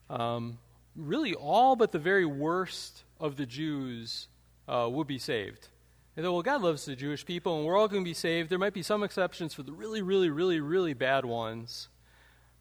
um, 0.10 0.60
really 0.96 1.34
all 1.34 1.76
but 1.76 1.92
the 1.92 2.00
very 2.00 2.26
worst 2.26 3.04
of 3.20 3.36
the 3.36 3.46
Jews 3.46 4.28
uh, 4.68 4.88
would 4.92 5.08
be 5.08 5.18
saved. 5.18 5.68
They 6.16 6.22
thought, 6.22 6.34
well, 6.34 6.42
God 6.42 6.62
loves 6.62 6.86
the 6.86 6.96
Jewish 6.96 7.26
people, 7.26 7.58
and 7.58 7.66
we're 7.66 7.78
all 7.78 7.88
going 7.88 8.04
to 8.04 8.10
be 8.10 8.14
saved. 8.14 8.50
There 8.50 8.60
might 8.60 8.74
be 8.74 8.84
some 8.84 9.02
exceptions 9.02 9.54
for 9.54 9.64
the 9.64 9.72
really, 9.72 10.02
really, 10.02 10.30
really, 10.30 10.60
really 10.60 10.94
bad 10.94 11.26
ones. 11.26 11.88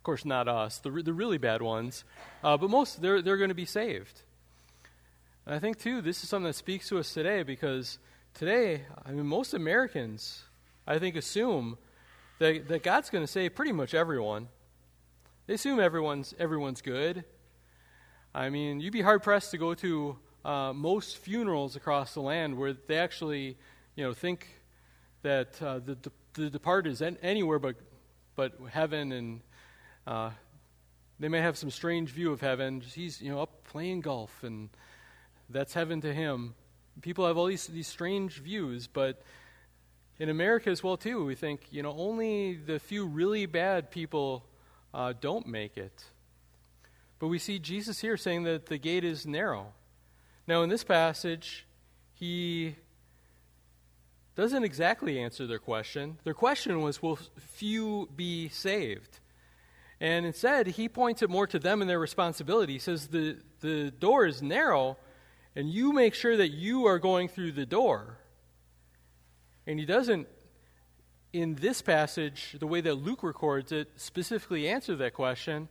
Of 0.00 0.04
course, 0.04 0.24
not 0.24 0.48
us, 0.48 0.78
the, 0.78 0.90
the 0.90 1.12
really 1.12 1.36
bad 1.36 1.60
ones. 1.60 2.04
Uh, 2.42 2.56
but 2.56 2.70
most, 2.70 3.02
they're, 3.02 3.20
they're 3.20 3.36
going 3.36 3.50
to 3.50 3.54
be 3.54 3.66
saved. 3.66 4.22
And 5.44 5.54
I 5.54 5.58
think, 5.58 5.78
too, 5.78 6.00
this 6.00 6.22
is 6.22 6.30
something 6.30 6.46
that 6.46 6.54
speaks 6.54 6.88
to 6.88 6.98
us 6.98 7.12
today 7.12 7.42
because 7.42 7.98
today, 8.32 8.84
I 9.04 9.10
mean, 9.10 9.26
most 9.26 9.52
Americans, 9.52 10.44
I 10.86 10.98
think, 10.98 11.16
assume 11.16 11.76
that, 12.38 12.66
that 12.68 12.82
God's 12.82 13.10
going 13.10 13.24
to 13.24 13.30
save 13.30 13.54
pretty 13.54 13.72
much 13.72 13.92
everyone. 13.92 14.48
They 15.46 15.52
assume 15.52 15.78
everyone's, 15.78 16.34
everyone's 16.38 16.80
good. 16.80 17.24
I 18.34 18.48
mean, 18.48 18.80
you'd 18.80 18.94
be 18.94 19.02
hard 19.02 19.22
pressed 19.22 19.50
to 19.50 19.58
go 19.58 19.74
to 19.74 20.16
uh, 20.46 20.72
most 20.72 21.18
funerals 21.18 21.76
across 21.76 22.14
the 22.14 22.22
land 22.22 22.56
where 22.56 22.72
they 22.72 22.96
actually, 22.96 23.58
you 23.96 24.04
know, 24.04 24.14
think 24.14 24.48
that 25.20 25.60
uh, 25.60 25.78
the, 25.78 25.98
the 26.32 26.48
departed 26.48 26.90
is 26.90 27.02
anywhere 27.02 27.58
but, 27.58 27.76
but 28.34 28.54
heaven, 28.70 29.12
and 29.12 29.40
uh, 30.06 30.30
they 31.18 31.28
may 31.28 31.40
have 31.40 31.56
some 31.58 31.70
strange 31.70 32.10
view 32.10 32.32
of 32.32 32.40
heaven. 32.40 32.80
He's, 32.80 33.20
you 33.20 33.30
know, 33.30 33.40
up 33.40 33.64
playing 33.64 34.00
golf, 34.00 34.42
and 34.42 34.70
that's 35.48 35.74
heaven 35.74 36.00
to 36.00 36.14
him. 36.14 36.54
People 37.02 37.26
have 37.26 37.36
all 37.36 37.46
these, 37.46 37.66
these 37.66 37.88
strange 37.88 38.38
views, 38.38 38.86
but 38.86 39.22
in 40.18 40.28
America 40.28 40.70
as 40.70 40.82
well, 40.82 40.96
too, 40.96 41.24
we 41.24 41.34
think, 41.34 41.62
you 41.70 41.82
know, 41.82 41.94
only 41.96 42.54
the 42.54 42.78
few 42.78 43.06
really 43.06 43.46
bad 43.46 43.90
people 43.90 44.44
uh, 44.92 45.14
don't 45.18 45.46
make 45.46 45.76
it. 45.76 46.04
But 47.18 47.28
we 47.28 47.38
see 47.38 47.58
Jesus 47.58 48.00
here 48.00 48.16
saying 48.16 48.44
that 48.44 48.66
the 48.66 48.78
gate 48.78 49.04
is 49.04 49.26
narrow. 49.26 49.72
Now, 50.46 50.62
in 50.62 50.68
this 50.68 50.84
passage, 50.84 51.66
he 52.14 52.76
doesn't 54.36 54.64
exactly 54.64 55.18
answer 55.18 55.46
their 55.46 55.58
question. 55.58 56.18
Their 56.24 56.34
question 56.34 56.80
was, 56.80 57.02
Will 57.02 57.18
few 57.38 58.08
be 58.14 58.48
saved? 58.48 59.20
And 60.00 60.24
instead, 60.24 60.66
he 60.66 60.88
points 60.88 61.20
it 61.20 61.28
more 61.28 61.46
to 61.46 61.58
them 61.58 61.82
and 61.82 61.90
their 61.90 61.98
responsibility. 61.98 62.74
He 62.74 62.78
says, 62.78 63.08
The, 63.08 63.36
the 63.60 63.90
door 63.90 64.26
is 64.26 64.40
narrow, 64.42 64.96
and 65.54 65.68
you 65.68 65.92
make 65.92 66.14
sure 66.14 66.36
that 66.36 66.48
you 66.48 66.86
are 66.86 66.98
going 66.98 67.28
through 67.28 67.52
the 67.52 67.66
door. 67.66 68.16
And 69.66 69.78
he 69.78 69.84
doesn't, 69.84 70.26
in 71.32 71.56
this 71.56 71.82
passage, 71.82 72.56
the 72.58 72.66
way 72.66 72.80
that 72.80 72.94
Luke 72.94 73.22
records 73.22 73.72
it, 73.72 73.90
specifically 73.96 74.68
answer 74.68 74.96
that 74.96 75.12
question. 75.12 75.68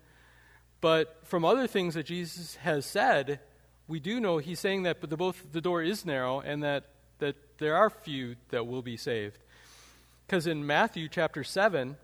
But 0.79 1.19
from 1.24 1.43
other 1.43 1.65
things 1.65 1.95
that 1.95 2.05
Jesus 2.05 2.55
has 2.57 2.86
said, 2.86 3.39
we 3.88 4.00
do 4.00 4.19
know 4.19 4.38
he's 4.38 4.59
saying 4.59 4.83
that 4.83 5.01
the, 5.01 5.17
both 5.17 5.51
the 5.51 5.59
door 5.59 5.81
is 5.81 6.05
narrow 6.05 6.39
and 6.39 6.62
that, 6.63 6.86
that 7.17 7.36
there 7.57 7.75
are 7.75 7.89
few 7.89 8.36
that 8.50 8.67
will 8.67 8.83
be 8.83 8.95
saved. 8.95 9.39
Because 10.25 10.45
in 10.45 10.65
Matthew 10.65 11.09
chapter 11.09 11.43
7, 11.43 11.98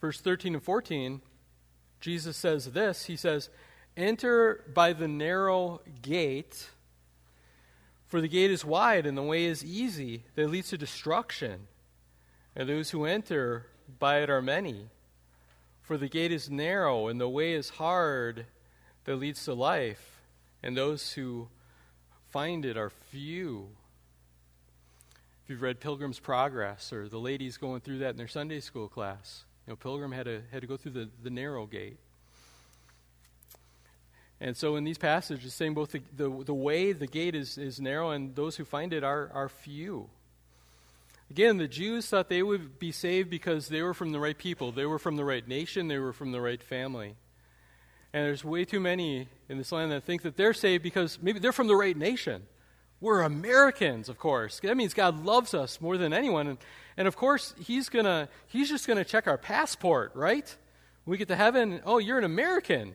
verse 0.00 0.20
13 0.20 0.54
and 0.54 0.62
14, 0.62 1.20
Jesus 2.02 2.36
says 2.36 2.72
this 2.72 3.04
He 3.04 3.16
says, 3.16 3.48
Enter 3.96 4.64
by 4.74 4.92
the 4.92 5.08
narrow 5.08 5.80
gate, 6.02 6.68
for 8.06 8.20
the 8.20 8.28
gate 8.28 8.50
is 8.50 8.64
wide 8.64 9.06
and 9.06 9.16
the 9.16 9.22
way 9.22 9.44
is 9.44 9.64
easy 9.64 10.24
that 10.34 10.50
leads 10.50 10.70
to 10.70 10.78
destruction, 10.78 11.68
and 12.54 12.68
those 12.68 12.90
who 12.90 13.04
enter 13.04 13.66
by 13.98 14.18
it 14.18 14.28
are 14.28 14.42
many. 14.42 14.88
For 15.80 15.96
the 15.96 16.08
gate 16.08 16.32
is 16.32 16.50
narrow 16.50 17.08
and 17.08 17.20
the 17.20 17.28
way 17.28 17.52
is 17.52 17.70
hard 17.70 18.46
that 19.04 19.16
leads 19.16 19.44
to 19.44 19.54
life, 19.54 20.22
and 20.62 20.76
those 20.76 21.12
who 21.12 21.48
find 22.30 22.64
it 22.64 22.76
are 22.76 22.90
few. 22.90 23.68
If 25.44 25.50
you've 25.50 25.62
read 25.62 25.80
Pilgrim's 25.80 26.18
Progress 26.18 26.92
or 26.92 27.08
the 27.08 27.18
ladies 27.18 27.58
going 27.58 27.80
through 27.80 27.98
that 27.98 28.10
in 28.10 28.16
their 28.16 28.28
Sunday 28.28 28.60
school 28.60 28.88
class, 28.88 29.44
you 29.66 29.72
know, 29.72 29.76
Pilgrim 29.76 30.12
had 30.12 30.26
to, 30.26 30.42
had 30.50 30.60
to 30.60 30.66
go 30.66 30.76
through 30.76 30.92
the, 30.92 31.08
the 31.22 31.30
narrow 31.30 31.66
gate. 31.66 31.98
And 34.40 34.56
so 34.56 34.74
in 34.74 34.82
these 34.82 34.98
passages, 34.98 35.54
saying 35.54 35.74
both 35.74 35.92
the, 35.92 36.02
the, 36.16 36.44
the 36.44 36.54
way 36.54 36.92
the 36.92 37.06
gate 37.06 37.36
is, 37.36 37.58
is 37.58 37.80
narrow 37.80 38.10
and 38.10 38.34
those 38.34 38.56
who 38.56 38.64
find 38.64 38.92
it 38.92 39.04
are, 39.04 39.30
are 39.32 39.48
few. 39.48 40.10
Again, 41.30 41.58
the 41.58 41.68
Jews 41.68 42.08
thought 42.08 42.28
they 42.28 42.42
would 42.42 42.78
be 42.78 42.90
saved 42.90 43.30
because 43.30 43.68
they 43.68 43.82
were 43.82 43.94
from 43.94 44.10
the 44.10 44.18
right 44.18 44.36
people, 44.36 44.72
they 44.72 44.84
were 44.84 44.98
from 44.98 45.16
the 45.16 45.24
right 45.24 45.46
nation, 45.46 45.88
they 45.88 45.98
were 45.98 46.12
from 46.12 46.32
the 46.32 46.40
right 46.40 46.62
family. 46.62 47.14
And 48.12 48.26
there's 48.26 48.44
way 48.44 48.64
too 48.64 48.80
many 48.80 49.28
in 49.48 49.58
this 49.58 49.72
land 49.72 49.92
that 49.92 50.02
think 50.04 50.22
that 50.22 50.36
they're 50.36 50.52
saved 50.52 50.82
because 50.82 51.18
maybe 51.22 51.38
they're 51.38 51.52
from 51.52 51.68
the 51.68 51.76
right 51.76 51.96
nation. 51.96 52.42
We're 53.02 53.22
Americans, 53.22 54.08
of 54.08 54.16
course. 54.16 54.60
That 54.60 54.76
means 54.76 54.94
God 54.94 55.24
loves 55.24 55.54
us 55.54 55.80
more 55.80 55.98
than 55.98 56.12
anyone. 56.12 56.46
And, 56.46 56.58
and 56.96 57.08
of 57.08 57.16
course, 57.16 57.52
he's, 57.58 57.88
gonna, 57.88 58.28
he's 58.46 58.68
just 58.68 58.86
going 58.86 58.96
to 58.96 59.04
check 59.04 59.26
our 59.26 59.36
passport, 59.36 60.12
right? 60.14 60.56
we 61.04 61.16
get 61.16 61.26
to 61.26 61.34
heaven, 61.34 61.80
oh, 61.84 61.98
you're 61.98 62.18
an 62.18 62.24
American. 62.24 62.92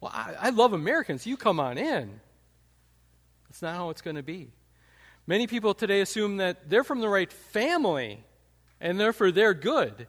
Well, 0.00 0.10
I, 0.14 0.34
I 0.40 0.48
love 0.48 0.72
Americans. 0.72 1.26
You 1.26 1.36
come 1.36 1.60
on 1.60 1.76
in. 1.76 2.20
That's 3.46 3.60
not 3.60 3.74
how 3.74 3.90
it's 3.90 4.00
going 4.00 4.16
to 4.16 4.22
be. 4.22 4.48
Many 5.26 5.46
people 5.46 5.74
today 5.74 6.00
assume 6.00 6.38
that 6.38 6.70
they're 6.70 6.82
from 6.82 7.00
the 7.00 7.08
right 7.10 7.30
family 7.30 8.24
and 8.80 8.98
therefore 8.98 9.30
they're 9.30 9.52
good. 9.52 10.08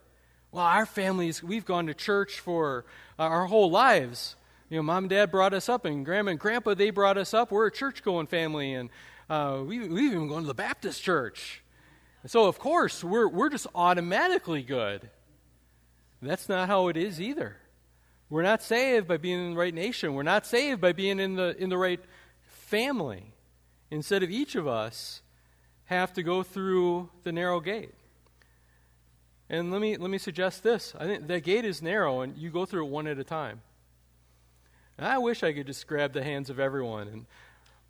Well, 0.54 0.63
our 0.63 0.86
families, 0.86 1.44
we've 1.44 1.65
gone 1.65 1.88
to 1.88 1.94
church 1.94 2.39
for 2.39 2.86
uh, 3.20 3.24
our 3.24 3.48
whole 3.48 3.70
lives. 3.70 4.38
You 4.70 4.77
know, 4.77 4.84
mom 4.84 5.04
and 5.04 5.10
dad 5.10 5.30
brought 5.30 5.54
us 5.54 5.68
up, 5.68 5.84
and 5.84 6.06
grandma 6.06 6.32
and 6.32 6.39
grandpa, 6.39 6.74
they 6.74 6.89
brought 6.89 7.18
us 7.18 7.34
up. 7.34 7.51
We're 7.51 7.68
a 7.68 7.72
church 7.72 8.01
going 8.01 8.27
family, 8.27 8.74
and 8.74 8.89
uh, 9.29 9.63
we, 9.65 9.79
we've 9.88 10.12
even 10.12 10.27
gone 10.27 10.41
to 10.41 10.48
the 10.48 10.53
Baptist 10.53 11.01
church. 11.01 11.63
So, 12.27 12.46
of 12.46 12.60
course, 12.60 13.03
we're, 13.03 13.27
we're 13.27 13.50
just 13.50 13.67
automatically 13.75 14.63
good. 14.63 15.10
That's 16.22 16.50
not 16.50 16.67
how 16.67 16.88
it 16.88 16.98
is 16.98 17.22
either. 17.22 17.58
We're 18.29 18.41
not 18.41 18.63
saved 18.63 19.08
by 19.08 19.17
being 19.17 19.39
in 19.39 19.51
the 19.51 19.58
right 19.58 19.74
nation. 19.74 20.15
We're 20.15 20.24
not 20.24 20.46
saved 20.46 20.82
by 20.82 20.94
being 20.94 21.20
in 21.20 21.36
the, 21.36 21.55
in 21.62 21.70
the 21.70 21.77
right 21.77 22.00
family. 22.41 23.32
Instead 23.91 24.24
of 24.24 24.32
each 24.32 24.55
of 24.55 24.67
us 24.67 25.22
have 25.86 26.13
to 26.13 26.24
go 26.24 26.41
through 26.41 27.10
the 27.24 27.32
narrow 27.32 27.60
gate. 27.60 27.94
And 29.48 29.72
let 29.72 29.79
me, 29.79 29.98
let 29.98 30.10
me 30.10 30.17
suggest 30.17 30.63
this. 30.63 30.96
I 31.00 31.05
think 31.05 31.27
that 31.27 31.44
gate 31.44 31.65
is 31.65 31.82
narrow, 31.82 32.22
and 32.22 32.36
you 32.36 32.50
go 32.50 32.65
through 32.65 32.88
it 32.88 32.89
one 32.89 33.05
at 33.05 33.20
a 33.20 33.24
time. 33.24 33.62
And 34.98 35.05
I 35.05 35.20
wish 35.20 35.44
I 35.44 35.53
could 35.53 35.67
just 35.67 35.86
grab 35.86 36.13
the 36.13 36.24
hands 36.24 36.50
of 36.50 36.60
everyone 36.60 37.08
and 37.08 37.25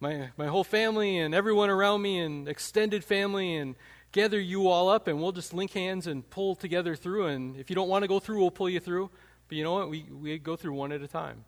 my, 0.05 0.29
my 0.37 0.45
whole 0.45 0.63
family 0.63 1.17
and 1.17 1.33
everyone 1.33 1.71
around 1.71 1.99
me 2.01 2.19
and 2.19 2.47
extended 2.47 3.03
family 3.03 3.55
and 3.55 3.75
gather 4.11 4.39
you 4.39 4.67
all 4.67 4.87
up 4.87 5.07
and 5.07 5.19
we'll 5.19 5.31
just 5.31 5.51
link 5.51 5.73
hands 5.73 6.05
and 6.05 6.29
pull 6.29 6.55
together 6.55 6.95
through. 6.95 7.25
And 7.25 7.57
if 7.57 7.71
you 7.71 7.75
don't 7.75 7.89
want 7.89 8.03
to 8.03 8.07
go 8.07 8.19
through, 8.19 8.39
we'll 8.39 8.51
pull 8.51 8.69
you 8.69 8.79
through. 8.79 9.09
But 9.47 9.57
you 9.57 9.63
know 9.63 9.73
what? 9.73 9.89
We, 9.89 10.03
we 10.03 10.37
go 10.37 10.55
through 10.55 10.73
one 10.73 10.91
at 10.91 11.01
a 11.01 11.07
time. 11.07 11.43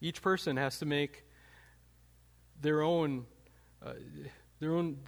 Each 0.00 0.20
person 0.20 0.56
has 0.56 0.80
to 0.80 0.86
make 0.86 1.24
their 2.60 2.82
own, 2.82 3.26
uh, 3.84 3.92
their 4.58 4.72
own 4.72 4.98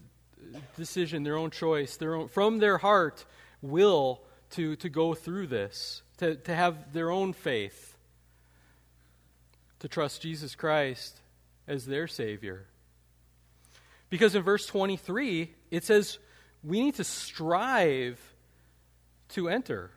decision, 0.76 1.24
their 1.24 1.36
own 1.36 1.50
choice, 1.50 1.96
their 1.96 2.14
own, 2.14 2.28
from 2.28 2.60
their 2.60 2.78
heart, 2.78 3.24
will 3.62 4.22
to, 4.50 4.76
to 4.76 4.88
go 4.88 5.12
through 5.14 5.48
this, 5.48 6.02
to, 6.18 6.36
to 6.36 6.54
have 6.54 6.92
their 6.92 7.10
own 7.10 7.32
faith, 7.32 7.96
to 9.80 9.88
trust 9.88 10.22
Jesus 10.22 10.54
Christ 10.54 11.18
as 11.66 11.86
their 11.86 12.06
Savior. 12.06 12.66
Because 14.08 14.34
in 14.34 14.42
verse 14.42 14.66
23, 14.66 15.52
it 15.70 15.84
says 15.84 16.18
we 16.62 16.80
need 16.82 16.94
to 16.96 17.04
strive 17.04 18.20
to 19.30 19.48
enter. 19.48 19.90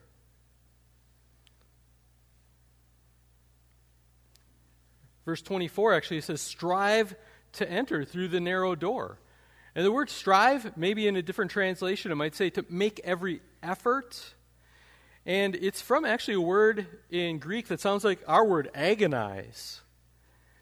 Verse 5.26 5.42
24 5.44 5.94
actually 5.94 6.22
says, 6.22 6.42
strive 6.42 7.16
to 7.54 7.70
enter 7.70 8.04
through 8.04 8.30
the 8.30 8.40
narrow 8.40 8.74
door. 8.74 9.20
And 9.76 9.86
the 9.86 9.92
word 9.92 10.10
strive, 10.10 10.76
maybe 10.76 11.08
in 11.08 11.16
a 11.16 11.22
different 11.22 11.52
translation, 11.52 12.12
it 12.12 12.16
might 12.16 12.36
say 12.36 12.50
to 12.52 12.66
make 12.68 13.00
every 13.04 13.42
effort. 13.62 14.34
And 15.26 15.56
it's 15.56 15.82
from 15.82 16.06
actually 16.06 16.34
a 16.36 16.42
word 16.42 16.88
in 17.12 17.38
Greek 17.38 17.68
that 17.68 17.80
sounds 17.80 18.04
like 18.04 18.24
our 18.28 18.46
word 18.46 18.72
agonize 18.74 19.82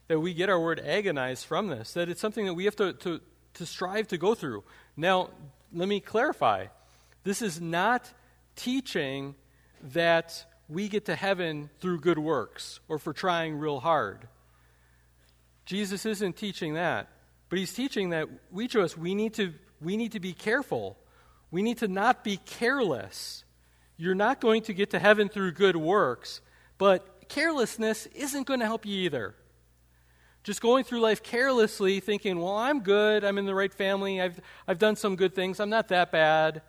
that 0.07 0.19
we 0.19 0.33
get 0.33 0.49
our 0.49 0.59
word 0.59 0.79
agonize 0.79 1.43
from 1.43 1.67
this, 1.67 1.93
that 1.93 2.09
it's 2.09 2.21
something 2.21 2.45
that 2.45 2.53
we 2.53 2.65
have 2.65 2.75
to, 2.77 2.93
to, 2.93 3.19
to 3.57 3.65
strive 3.65 4.07
to 4.09 4.17
go 4.17 4.35
through. 4.35 4.63
Now, 4.95 5.29
let 5.73 5.87
me 5.87 5.99
clarify. 5.99 6.67
This 7.23 7.41
is 7.41 7.59
not 7.59 8.11
teaching 8.55 9.35
that 9.93 10.45
we 10.69 10.89
get 10.89 11.05
to 11.05 11.15
heaven 11.15 11.69
through 11.79 11.99
good 11.99 12.19
works 12.19 12.79
or 12.87 12.97
for 12.99 13.13
trying 13.13 13.57
real 13.57 13.79
hard. 13.79 14.27
Jesus 15.65 16.05
isn't 16.05 16.37
teaching 16.37 16.73
that. 16.75 17.07
But 17.49 17.59
he's 17.59 17.73
teaching 17.73 18.09
that 18.09 18.27
each 18.59 18.75
of 18.75 18.83
us, 18.83 18.97
we 18.97 19.15
need 19.15 19.33
to, 19.35 19.53
we 19.81 19.97
need 19.97 20.13
to 20.13 20.19
be 20.19 20.33
careful. 20.33 20.97
We 21.51 21.61
need 21.61 21.77
to 21.79 21.87
not 21.87 22.23
be 22.23 22.37
careless. 22.37 23.43
You're 23.97 24.15
not 24.15 24.41
going 24.41 24.63
to 24.63 24.73
get 24.73 24.91
to 24.91 24.99
heaven 24.99 25.29
through 25.29 25.53
good 25.53 25.75
works, 25.75 26.41
but 26.77 27.29
carelessness 27.29 28.05
isn't 28.07 28.47
going 28.47 28.59
to 28.59 28.65
help 28.65 28.85
you 28.85 28.97
either 29.01 29.35
just 30.47 30.61
going 30.61 30.85
through 30.85 31.01
life 31.01 31.21
carelessly, 31.23 31.99
thinking, 31.99 32.39
well, 32.39 32.55
I'm 32.55 32.79
good, 32.79 33.25
I'm 33.25 33.37
in 33.37 33.45
the 33.45 33.53
right 33.53 33.73
family, 33.73 34.21
I've, 34.21 34.39
I've 34.65 34.79
done 34.79 34.95
some 34.95 35.17
good 35.17 35.35
things, 35.35 35.59
I'm 35.59 35.69
not 35.69 35.89
that 35.89 36.09
bad. 36.09 36.61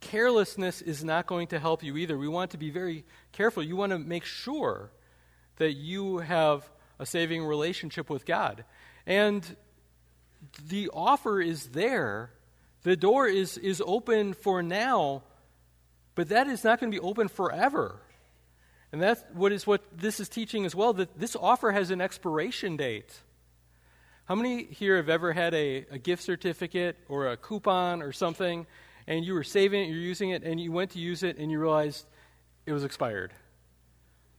Carelessness 0.00 0.82
is 0.82 1.04
not 1.04 1.28
going 1.28 1.46
to 1.46 1.60
help 1.60 1.84
you 1.84 1.96
either. 1.96 2.18
We 2.18 2.26
want 2.26 2.50
to 2.50 2.58
be 2.58 2.70
very 2.70 3.04
careful. 3.30 3.62
You 3.62 3.76
want 3.76 3.92
to 3.92 3.98
make 4.00 4.24
sure 4.24 4.90
that 5.58 5.74
you 5.74 6.18
have 6.18 6.68
a 6.98 7.06
saving 7.06 7.44
relationship 7.44 8.10
with 8.10 8.26
God. 8.26 8.64
And 9.06 9.56
the 10.66 10.90
offer 10.92 11.40
is 11.40 11.66
there, 11.66 12.32
the 12.82 12.96
door 12.96 13.28
is, 13.28 13.56
is 13.56 13.80
open 13.86 14.34
for 14.34 14.64
now, 14.64 15.22
but 16.16 16.28
that 16.30 16.48
is 16.48 16.64
not 16.64 16.80
going 16.80 16.90
to 16.90 17.00
be 17.00 17.00
open 17.00 17.28
forever. 17.28 18.00
And 18.94 19.02
that's 19.02 19.24
what 19.32 19.50
is 19.50 19.66
what 19.66 19.82
this 19.92 20.20
is 20.20 20.28
teaching 20.28 20.64
as 20.64 20.72
well 20.72 20.92
that 20.92 21.18
this 21.18 21.34
offer 21.34 21.72
has 21.72 21.90
an 21.90 22.00
expiration 22.00 22.76
date. 22.76 23.12
How 24.26 24.36
many 24.36 24.66
here 24.66 24.98
have 24.98 25.08
ever 25.08 25.32
had 25.32 25.52
a, 25.52 25.84
a 25.90 25.98
gift 25.98 26.22
certificate 26.22 26.96
or 27.08 27.26
a 27.26 27.36
coupon 27.36 28.02
or 28.02 28.12
something, 28.12 28.68
and 29.08 29.24
you 29.24 29.34
were 29.34 29.42
saving 29.42 29.82
it, 29.82 29.88
you're 29.88 29.98
using 29.98 30.30
it, 30.30 30.44
and 30.44 30.60
you 30.60 30.70
went 30.70 30.92
to 30.92 31.00
use 31.00 31.24
it, 31.24 31.38
and 31.38 31.50
you 31.50 31.58
realized 31.58 32.06
it 32.66 32.72
was 32.72 32.84
expired? 32.84 33.32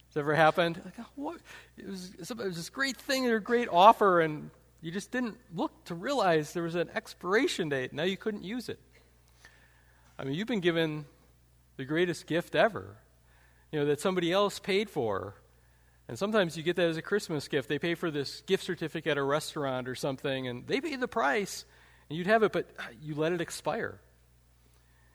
Has 0.08 0.16
ever 0.22 0.34
happened? 0.34 0.80
Like, 0.86 1.00
oh, 1.02 1.06
what? 1.16 1.42
It 1.78 1.90
was, 1.90 2.14
it 2.18 2.38
was 2.38 2.56
this 2.56 2.70
great 2.70 2.96
thing 2.96 3.28
or 3.28 3.36
a 3.36 3.42
great 3.42 3.68
offer, 3.70 4.22
and 4.22 4.52
you 4.82 4.90
just 4.90 5.12
didn't 5.12 5.36
look 5.54 5.84
to 5.84 5.96
realize 5.96 6.54
there 6.54 6.64
was 6.64 6.76
an 6.76 6.90
expiration 6.96 7.68
date. 7.68 7.92
Now 7.92 8.04
you 8.04 8.16
couldn't 8.16 8.46
use 8.46 8.70
it. 8.70 8.80
I 10.18 10.24
mean, 10.24 10.36
you've 10.36 10.48
been 10.48 10.62
given 10.62 11.04
the 11.76 11.84
greatest 11.84 12.26
gift 12.26 12.56
ever 12.56 12.96
you 13.72 13.80
know, 13.80 13.86
that 13.86 14.00
somebody 14.00 14.32
else 14.32 14.60
paid 14.60 14.90
for. 14.90 15.36
And 16.08 16.18
sometimes 16.18 16.56
you 16.56 16.64
get 16.64 16.76
that 16.76 16.88
as 16.88 16.98
a 16.98 17.02
Christmas 17.02 17.48
gift. 17.48 17.68
They 17.68 17.80
pay 17.80 17.96
for 17.96 18.12
this 18.12 18.42
gift 18.42 18.64
certificate 18.64 19.12
at 19.12 19.18
a 19.18 19.24
restaurant 19.24 19.88
or 19.88 19.96
something, 19.96 20.48
and 20.48 20.68
they 20.68 20.80
pay 20.80 20.96
the 20.96 21.08
price, 21.08 21.66
and 22.10 22.18
you'd 22.18 22.28
have 22.28 22.44
it, 22.44 22.52
but 22.52 22.70
you 23.02 23.16
let 23.16 23.32
it 23.32 23.42
expire. 23.42 24.00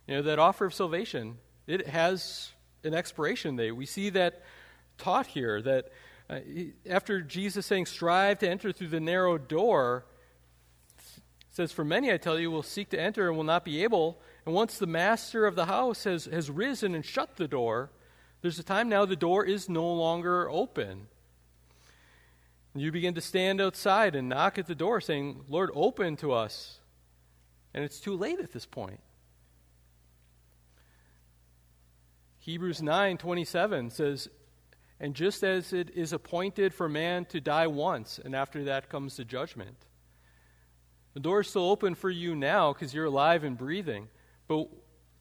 You 0.07 0.17
know, 0.17 0.23
that 0.23 0.39
offer 0.39 0.67
of 0.67 0.75
salvation, 0.75 1.39
it 1.67 1.87
has 1.87 2.51
an 2.83 2.95
expiration 2.95 3.57
date. 3.57 3.73
We 3.73 3.87
see 3.87 4.11
that 4.11 4.43
taught 4.99 5.27
here 5.27 5.63
that 5.63 5.93
uh, 6.29 6.41
after 6.89 7.21
Jesus 7.21 7.67
saying, 7.67 7.87
strive 7.87 8.39
to 8.41 8.49
enter 8.49 8.73
through 8.73 8.89
the 8.89 9.01
narrow 9.01 9.39
door, 9.39 10.05
says, 11.51 11.73
For 11.73 11.85
many, 11.85 12.13
I 12.13 12.17
tell 12.17 12.39
you, 12.39 12.51
will 12.51 12.63
seek 12.63 12.91
to 12.91 13.01
enter 13.01 13.29
and 13.29 13.37
will 13.37 13.45
not 13.45 13.65
be 13.65 13.83
able. 13.83 14.21
And 14.47 14.55
once 14.55 14.79
the 14.79 14.87
master 14.87 15.47
of 15.47 15.57
the 15.57 15.67
house 15.67 16.05
has, 16.05 16.27
has 16.27 16.51
risen 16.51 16.95
and 16.95 17.05
shut 17.05 17.37
the 17.37 17.49
door, 17.49 17.91
there's 18.42 18.59
a 18.59 18.62
time 18.62 18.88
now 18.88 19.05
the 19.05 19.16
door 19.16 19.44
is 19.44 19.68
no 19.68 19.92
longer 19.92 20.48
open. 20.50 21.09
You 22.74 22.92
begin 22.92 23.14
to 23.14 23.20
stand 23.20 23.61
outside 23.61 24.14
and 24.14 24.29
knock 24.29 24.59
at 24.59 24.66
the 24.66 24.74
door 24.74 25.00
saying, 25.00 25.44
Lord, 25.48 25.70
open 25.74 26.16
to 26.18 26.33
us. 26.33 26.79
And 27.74 27.85
it's 27.85 28.00
too 28.00 28.16
late 28.16 28.38
at 28.38 28.53
this 28.53 28.66
point. 28.66 29.00
Hebrews 32.38 32.81
9:27 32.81 33.90
says, 33.90 34.29
"And 34.98 35.14
just 35.14 35.44
as 35.44 35.72
it 35.72 35.90
is 35.90 36.12
appointed 36.12 36.72
for 36.72 36.88
man 36.88 37.26
to 37.26 37.40
die 37.40 37.66
once, 37.66 38.18
and 38.18 38.35
after 38.35 38.64
that 38.64 38.88
comes 38.88 39.16
the 39.16 39.24
judgment." 39.24 39.87
The 41.12 41.20
door 41.20 41.40
is 41.40 41.48
still 41.48 41.68
open 41.68 41.94
for 41.94 42.09
you 42.09 42.35
now 42.35 42.72
because 42.72 42.94
you're 42.94 43.07
alive 43.07 43.44
and 43.44 43.59
breathing. 43.59 44.09
But 44.46 44.68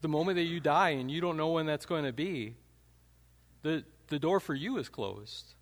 the 0.00 0.08
moment 0.08 0.36
that 0.36 0.44
you 0.44 0.60
die 0.60 0.90
and 0.90 1.10
you 1.10 1.20
don't 1.20 1.36
know 1.36 1.52
when 1.52 1.66
that's 1.66 1.86
going 1.86 2.04
to 2.04 2.12
be, 2.12 2.56
the, 3.62 3.84
the 4.08 4.18
door 4.18 4.40
for 4.40 4.54
you 4.54 4.78
is 4.78 4.88
closed. 4.88 5.54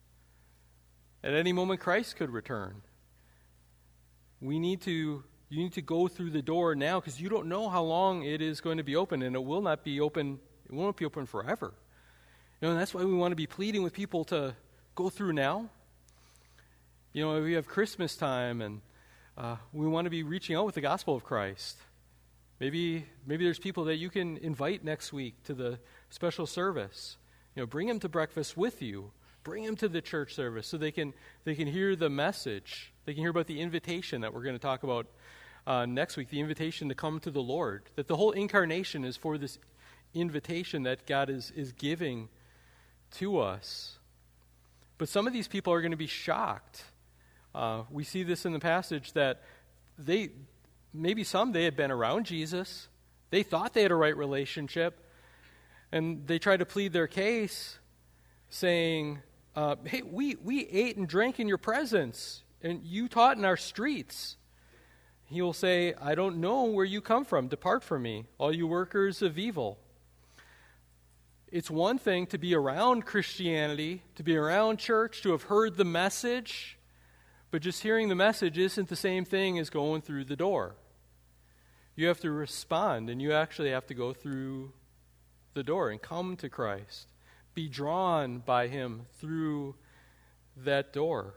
At 1.23 1.35
any 1.35 1.53
moment, 1.53 1.81
Christ 1.81 2.17
could 2.17 2.31
return. 2.31 2.83
We 4.41 4.59
need 4.59 4.83
to, 4.83 5.25
you 5.49 5.59
need 5.63 5.73
to 5.73 5.83
go 5.83 6.07
through 6.07 6.31
the 6.31 6.43
door 6.43 6.75
now 6.75 7.01
because 7.01 7.21
you 7.21 7.29
don't 7.29 7.47
know 7.47 7.69
how 7.69 7.83
long 7.83 8.23
it 8.23 8.41
is 8.41 8.61
going 8.61 8.79
to 8.79 8.85
be 8.85 8.95
open, 8.95 9.23
and 9.23 9.35
it 9.35 9.45
will 9.45 9.63
not 9.63 9.83
be 9.83 10.01
open, 10.01 10.39
it 10.65 10.73
won't 10.73 10.97
be 10.97 11.05
open 11.05 11.27
forever. 11.27 11.75
You 12.61 12.69
know, 12.69 12.75
that's 12.77 12.95
why 12.95 13.05
we 13.05 13.15
want 13.15 13.33
to 13.33 13.37
be 13.37 13.47
pleading 13.47 13.83
with 13.83 13.93
people 13.93 14.25
to 14.27 14.55
go 14.95 15.09
through 15.09 15.33
now. 15.33 15.71
You 17.13 17.25
know, 17.25 17.43
we 17.43 17.55
have 17.55 17.67
Christmas 17.67 18.17
time, 18.17 18.61
and 18.61 18.81
uh, 19.37 19.57
we 19.73 19.87
want 19.89 20.07
to 20.07 20.11
be 20.11 20.23
reaching 20.23 20.55
out 20.55 20.67
with 20.67 20.75
the 20.77 20.81
gospel 20.81 21.17
of 21.17 21.25
Christ. 21.25 21.79
Maybe, 22.61 23.07
maybe 23.27 23.45
there's 23.45 23.59
people 23.59 23.85
that 23.85 23.97
you 23.97 24.11
can 24.11 24.37
invite 24.39 24.85
next 24.85 25.13
week 25.13 25.43
to 25.45 25.55
the 25.55 25.79
special 26.11 26.47
service. 26.47 27.17
You 27.59 27.65
know, 27.65 27.67
bring 27.67 27.89
them 27.89 27.99
to 27.99 28.09
breakfast 28.09 28.57
with 28.57 28.83
you. 28.83 29.11
Bring 29.43 29.65
them 29.65 29.75
to 29.79 29.89
the 29.89 30.01
church 30.01 30.33
service 30.33 30.69
so 30.69 30.79
they 30.79 30.93
can, 30.93 31.13
they 31.43 31.57
can 31.57 31.67
hear 31.67 31.97
the 31.97 32.09
message. 32.09 32.93
They 33.05 33.15
can 33.15 33.21
hear 33.25 33.31
about 33.31 33.49
the 33.49 33.61
invitation 33.61 34.21
that 34.21 34.33
we're 34.33 34.45
going 34.45 34.55
to 34.55 34.61
talk 34.61 34.85
about 34.85 35.09
uh, 35.67 35.85
next 35.85 36.17
week 36.17 36.31
the 36.31 36.39
invitation 36.39 36.89
to 36.89 36.95
come 36.95 37.19
to 37.19 37.33
the 37.33 37.43
Lord. 37.43 37.83
That 37.97 38.07
the 38.07 38.15
whole 38.15 38.31
incarnation 38.31 39.05
is 39.05 39.17
for 39.17 39.39
this 39.39 39.59
invitation 40.15 40.85
that 40.85 41.05
God 41.05 41.31
is, 41.31 41.51
is 41.51 41.73
giving 41.73 42.29
to 43.15 43.41
us. 43.41 43.99
But 44.97 45.09
some 45.09 45.27
of 45.27 45.33
these 45.33 45.49
people 45.49 45.73
are 45.73 45.81
going 45.81 45.91
to 45.91 45.97
be 45.97 46.07
shocked. 46.07 46.85
Uh, 47.57 47.83
we 47.91 48.05
see 48.05 48.23
this 48.23 48.47
in 48.47 48.53
the 48.53 48.61
passage 48.61 49.15
that 49.15 49.43
they, 49.99 50.29
maybe 50.95 51.25
some, 51.25 51.51
they 51.51 51.65
had 51.65 51.75
been 51.75 51.91
around 51.91 52.25
Jesus. 52.25 52.87
They 53.31 53.43
thought 53.43 53.75
they 53.75 53.83
had 53.83 53.91
a 53.91 53.97
right 53.97 54.17
relationship. 54.17 55.07
And 55.91 56.27
they 56.27 56.39
try 56.39 56.57
to 56.57 56.67
plead 56.67 56.93
their 56.93 57.07
case, 57.07 57.79
saying, 58.51 59.21
uh, 59.57 59.77
Hey, 59.85 60.03
we, 60.03 60.37
we 60.37 60.67
ate 60.67 60.97
and 60.97 61.09
drank 61.09 61.41
in 61.41 61.49
your 61.49 61.59
presence, 61.59 62.43
and 62.63 62.83
you 62.85 63.09
taught 63.09 63.39
in 63.39 63.45
our 63.45 63.57
streets. 63.57 64.37
he 65.25 65.43
will 65.43 65.53
say, 65.53 65.95
I 66.01 66.15
don't 66.15 66.39
know 66.39 66.65
where 66.65 66.85
you 66.85 67.01
come 67.01 67.25
from. 67.25 67.49
Depart 67.49 67.83
from 67.83 68.03
me, 68.03 68.27
all 68.39 68.53
you 68.55 68.67
workers 68.67 69.23
of 69.23 69.39
evil. 69.39 69.79
It's 71.51 71.71
one 71.71 71.99
thing 71.99 72.27
to 72.27 72.39
be 72.39 72.55
around 72.55 73.07
Christianity, 73.07 74.03
to 74.17 74.23
be 74.23 74.37
around 74.37 74.79
church, 74.79 75.23
to 75.23 75.31
have 75.33 75.45
heard 75.45 75.77
the 75.77 75.85
message, 75.85 76.79
but 77.51 77.63
just 77.63 77.83
hearing 77.83 78.09
the 78.11 78.15
message 78.15 78.59
isn't 78.59 78.89
the 78.89 78.97
same 78.97 79.25
thing 79.25 79.59
as 79.59 79.71
going 79.71 80.03
through 80.03 80.27
the 80.27 80.37
door. 80.37 80.75
You 81.97 82.07
have 82.09 82.21
to 82.21 82.31
respond, 82.31 83.09
and 83.09 83.23
you 83.23 83.33
actually 83.33 83.71
have 83.71 83.87
to 83.87 83.95
go 83.95 84.13
through 84.13 84.73
the 85.55 85.63
door 85.63 85.91
and 85.91 86.01
come 86.01 86.37
to 86.37 86.49
Christ. 86.49 87.09
Be 87.55 87.69
drawn 87.69 88.39
by 88.39 88.69
Him 88.69 89.03
through 89.21 89.75
that 90.57 90.93
door. 90.93 91.35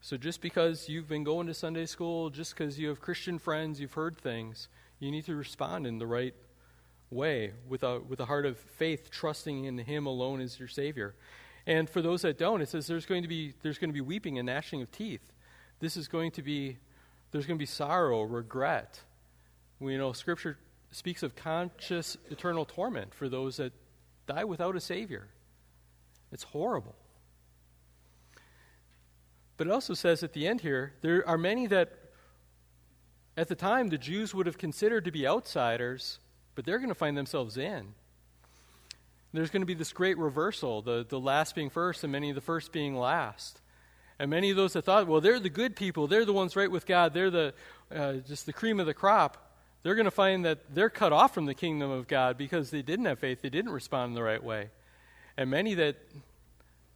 So 0.00 0.16
just 0.16 0.40
because 0.40 0.88
you've 0.88 1.08
been 1.08 1.22
going 1.22 1.46
to 1.46 1.54
Sunday 1.54 1.86
school, 1.86 2.28
just 2.28 2.56
because 2.56 2.78
you 2.78 2.88
have 2.88 3.00
Christian 3.00 3.38
friends, 3.38 3.80
you've 3.80 3.92
heard 3.92 4.18
things, 4.18 4.68
you 4.98 5.10
need 5.10 5.24
to 5.26 5.36
respond 5.36 5.86
in 5.86 5.98
the 5.98 6.06
right 6.06 6.34
way 7.10 7.52
with 7.68 7.82
a, 7.84 8.00
with 8.00 8.18
a 8.18 8.24
heart 8.24 8.46
of 8.46 8.58
faith, 8.58 9.10
trusting 9.10 9.64
in 9.64 9.78
Him 9.78 10.06
alone 10.06 10.40
as 10.40 10.58
your 10.58 10.68
Savior. 10.68 11.14
And 11.66 11.88
for 11.88 12.02
those 12.02 12.22
that 12.22 12.38
don't, 12.38 12.60
it 12.62 12.68
says 12.68 12.86
there's 12.86 13.06
going 13.06 13.22
to 13.22 13.28
be, 13.28 13.54
there's 13.62 13.78
going 13.78 13.90
to 13.90 13.94
be 13.94 14.00
weeping 14.00 14.38
and 14.38 14.46
gnashing 14.46 14.82
of 14.82 14.90
teeth. 14.90 15.32
This 15.78 15.96
is 15.96 16.08
going 16.08 16.32
to 16.32 16.42
be, 16.42 16.78
there's 17.30 17.46
going 17.46 17.58
to 17.58 17.62
be 17.62 17.66
sorrow, 17.66 18.22
regret. 18.22 19.00
We 19.78 19.96
know 19.96 20.12
Scripture 20.12 20.58
speaks 20.92 21.22
of 21.22 21.34
conscious 21.34 22.16
eternal 22.30 22.64
torment 22.64 23.14
for 23.14 23.28
those 23.28 23.56
that 23.56 23.72
die 24.26 24.44
without 24.44 24.76
a 24.76 24.80
Savior. 24.80 25.28
It's 26.30 26.44
horrible. 26.44 26.94
But 29.56 29.66
it 29.66 29.72
also 29.72 29.94
says 29.94 30.22
at 30.22 30.32
the 30.32 30.46
end 30.46 30.60
here 30.60 30.92
there 31.02 31.26
are 31.28 31.38
many 31.38 31.66
that, 31.68 31.92
at 33.36 33.48
the 33.48 33.54
time, 33.54 33.88
the 33.88 33.98
Jews 33.98 34.34
would 34.34 34.46
have 34.46 34.58
considered 34.58 35.04
to 35.04 35.10
be 35.10 35.26
outsiders, 35.26 36.18
but 36.54 36.64
they're 36.64 36.78
going 36.78 36.88
to 36.88 36.94
find 36.94 37.16
themselves 37.16 37.56
in. 37.56 37.94
There's 39.32 39.50
going 39.50 39.62
to 39.62 39.66
be 39.66 39.74
this 39.74 39.92
great 39.92 40.18
reversal, 40.18 40.82
the, 40.82 41.06
the 41.08 41.18
last 41.18 41.54
being 41.54 41.70
first 41.70 42.04
and 42.04 42.12
many 42.12 42.28
of 42.28 42.34
the 42.34 42.42
first 42.42 42.70
being 42.70 42.96
last. 42.96 43.60
And 44.18 44.30
many 44.30 44.50
of 44.50 44.56
those 44.56 44.74
that 44.74 44.84
thought, 44.84 45.06
well, 45.06 45.22
they're 45.22 45.40
the 45.40 45.48
good 45.48 45.74
people, 45.74 46.06
they're 46.06 46.26
the 46.26 46.34
ones 46.34 46.54
right 46.54 46.70
with 46.70 46.84
God, 46.84 47.14
they're 47.14 47.30
the, 47.30 47.54
uh, 47.94 48.14
just 48.14 48.44
the 48.44 48.52
cream 48.52 48.78
of 48.78 48.86
the 48.86 48.94
crop, 48.94 49.51
they're 49.82 49.94
going 49.94 50.04
to 50.04 50.10
find 50.10 50.44
that 50.44 50.74
they're 50.74 50.90
cut 50.90 51.12
off 51.12 51.34
from 51.34 51.46
the 51.46 51.54
kingdom 51.54 51.90
of 51.90 52.06
God 52.06 52.38
because 52.38 52.70
they 52.70 52.82
didn't 52.82 53.06
have 53.06 53.18
faith, 53.18 53.42
they 53.42 53.50
didn't 53.50 53.72
respond 53.72 54.10
in 54.10 54.14
the 54.14 54.22
right 54.22 54.42
way. 54.42 54.70
And 55.36 55.50
many 55.50 55.74
that 55.74 55.96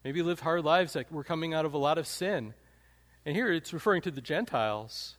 maybe 0.04 0.22
lived 0.22 0.40
hard 0.40 0.64
lives 0.64 0.92
that 0.92 1.10
were 1.10 1.24
coming 1.24 1.54
out 1.54 1.64
of 1.64 1.74
a 1.74 1.78
lot 1.78 1.98
of 1.98 2.06
sin. 2.06 2.54
And 3.24 3.34
here 3.34 3.52
it's 3.52 3.72
referring 3.72 4.02
to 4.02 4.10
the 4.10 4.20
Gentiles, 4.20 5.16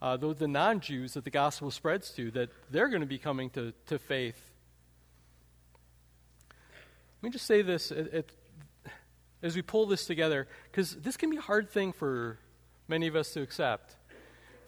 uh, 0.00 0.16
the, 0.16 0.32
the 0.32 0.48
non 0.48 0.80
Jews 0.80 1.14
that 1.14 1.24
the 1.24 1.30
gospel 1.30 1.70
spreads 1.70 2.10
to, 2.12 2.30
that 2.32 2.50
they're 2.70 2.88
going 2.88 3.00
to 3.00 3.06
be 3.06 3.18
coming 3.18 3.50
to, 3.50 3.72
to 3.86 3.98
faith. 3.98 4.40
Let 7.20 7.28
me 7.28 7.30
just 7.32 7.46
say 7.46 7.62
this 7.62 7.92
as 9.42 9.56
we 9.56 9.62
pull 9.62 9.86
this 9.86 10.06
together, 10.06 10.46
because 10.70 10.94
this 10.94 11.16
can 11.16 11.30
be 11.30 11.36
a 11.36 11.40
hard 11.40 11.68
thing 11.68 11.92
for 11.92 12.38
many 12.86 13.08
of 13.08 13.16
us 13.16 13.32
to 13.32 13.42
accept. 13.42 13.96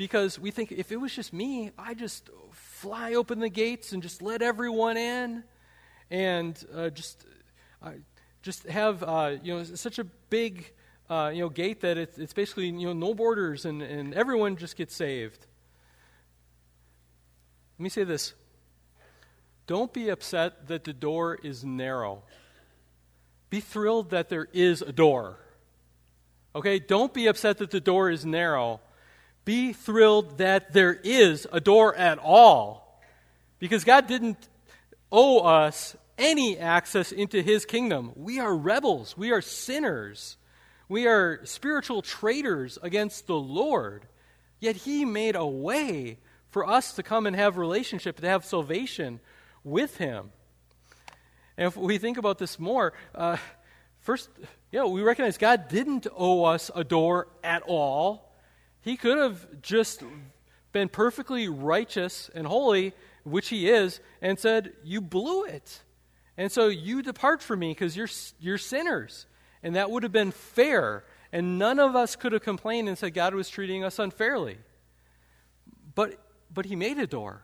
Because 0.01 0.39
we 0.39 0.51
think 0.51 0.73
if 0.73 0.93
it 0.93 0.97
was 0.97 1.15
just 1.15 1.31
me, 1.31 1.73
I 1.77 1.93
just 1.93 2.31
fly 2.53 3.13
open 3.13 3.39
the 3.39 3.51
gates 3.51 3.93
and 3.93 4.03
just 4.03 4.23
let 4.23 4.41
everyone 4.41 4.97
in 4.97 5.45
and 6.11 6.65
uh, 6.75 6.89
just 6.89 7.27
uh, 7.83 7.91
just 8.41 8.65
have 8.65 9.03
uh, 9.03 9.37
you 9.43 9.53
know 9.53 9.63
such 9.63 9.99
a 9.99 10.05
big 10.05 10.73
uh, 11.11 11.31
you 11.35 11.41
know 11.41 11.51
gate 11.51 11.83
that 11.83 11.99
it's, 11.99 12.17
it's 12.17 12.33
basically 12.33 12.69
you 12.69 12.87
know 12.87 12.95
no 12.95 13.13
borders 13.13 13.67
and, 13.67 13.83
and 13.83 14.15
everyone 14.15 14.57
just 14.57 14.75
gets 14.75 14.97
saved. 14.97 15.47
Let 17.79 17.83
me 17.83 17.91
say 17.91 18.05
this. 18.05 18.33
Don't 19.67 19.93
be 19.93 20.09
upset 20.09 20.69
that 20.69 20.85
the 20.85 20.95
door 20.95 21.39
is 21.43 21.63
narrow. 21.63 22.23
Be 23.51 23.61
thrilled 23.61 24.09
that 24.13 24.31
there 24.31 24.49
is 24.55 24.81
a 24.81 24.93
door. 24.93 25.37
Okay? 26.55 26.79
Don't 26.79 27.13
be 27.13 27.27
upset 27.27 27.59
that 27.59 27.71
the 27.71 27.81
door 27.83 28.09
is 28.09 28.25
narrow. 28.25 28.81
Be 29.45 29.73
thrilled 29.73 30.39
that 30.39 30.73
there 30.73 30.93
is 30.93 31.47
a 31.53 31.61
door 31.61 31.95
at 31.95 32.19
all. 32.19 33.03
Because 33.59 33.85
God 33.85 34.07
didn't 34.07 34.49
owe 35.11 35.41
us 35.41 35.97
any 36.19 36.59
access 36.59 37.13
into 37.13 37.43
his 37.43 37.65
kingdom. 37.65 38.13
We 38.15 38.39
are 38.39 38.55
rebels, 38.55 39.17
we 39.17 39.33
are 39.33 39.41
sinners, 39.41 40.37
we 40.89 41.07
are 41.07 41.41
spiritual 41.45 42.03
traitors 42.03 42.79
against 42.83 43.27
the 43.27 43.37
Lord. 43.37 44.07
Yet 44.61 44.77
he 44.77 45.05
made 45.05 45.37
a 45.37 45.47
way 45.47 46.19
for 46.51 46.69
us 46.69 46.93
to 46.95 47.03
come 47.03 47.27
and 47.27 47.35
have 47.35 47.57
relationship, 47.57 48.21
to 48.21 48.29
have 48.29 48.45
salvation 48.45 49.21
with 49.65 49.97
him. 49.97 50.33
And 51.57 51.67
if 51.67 51.77
we 51.77 51.99
think 51.99 52.19
about 52.19 52.39
this 52.39 52.59
more, 52.59 52.93
uh, 53.15 53.39
first, 54.01 54.29
yeah, 54.71 54.85
we 54.85 55.03
recognize 55.03 55.39
God 55.39 55.69
didn't 55.69 56.07
owe 56.15 56.45
us 56.45 56.71
a 56.75 56.85
door 56.85 57.29
at 57.43 57.63
all. 57.67 58.30
He 58.83 58.97
could 58.97 59.19
have 59.19 59.63
just 59.63 60.03
been 60.73 60.89
perfectly 60.89 61.49
righteous 61.49 62.31
and 62.35 62.47
holy, 62.47 62.95
which 63.25 63.49
he 63.49 63.69
is, 63.69 64.01
and 64.23 64.39
said, 64.39 64.73
You 64.85 65.01
blew 65.01 65.45
it. 65.45 65.83
And 66.37 66.51
so 66.51 66.69
you 66.69 67.03
depart 67.03 67.43
from 67.43 67.59
me 67.59 67.71
because 67.71 67.97
you're, 67.97 68.09
you're 68.39 68.59
sinners. 68.59 69.27
And 69.63 69.77
that 69.77 69.91
would 69.91 70.03
have 70.05 70.13
been 70.13 70.31
fair. 70.31 71.05
And 71.33 71.59
none 71.59 71.79
of 71.79 71.95
us 71.95 72.17
could 72.17 72.33
have 72.33 72.43
complained 72.43 72.89
and 72.89 72.97
said 72.97 73.15
God 73.15 73.35
was 73.35 73.51
treating 73.51 73.85
us 73.85 73.99
unfairly. 73.99 74.59
But, 75.95 76.19
but 76.53 76.65
He 76.65 76.77
made 76.77 76.99
a 76.99 77.07
door, 77.07 77.43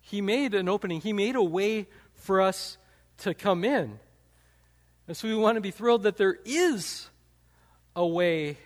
He 0.00 0.20
made 0.20 0.54
an 0.54 0.68
opening, 0.68 1.00
He 1.00 1.12
made 1.12 1.36
a 1.36 1.42
way 1.42 1.88
for 2.14 2.40
us 2.40 2.76
to 3.18 3.32
come 3.32 3.64
in. 3.64 3.98
And 5.06 5.16
so 5.16 5.28
we 5.28 5.34
want 5.34 5.56
to 5.56 5.60
be 5.60 5.70
thrilled 5.70 6.04
that 6.04 6.16
there 6.16 6.36
is 6.44 7.08
a 7.94 8.06
way 8.06 8.56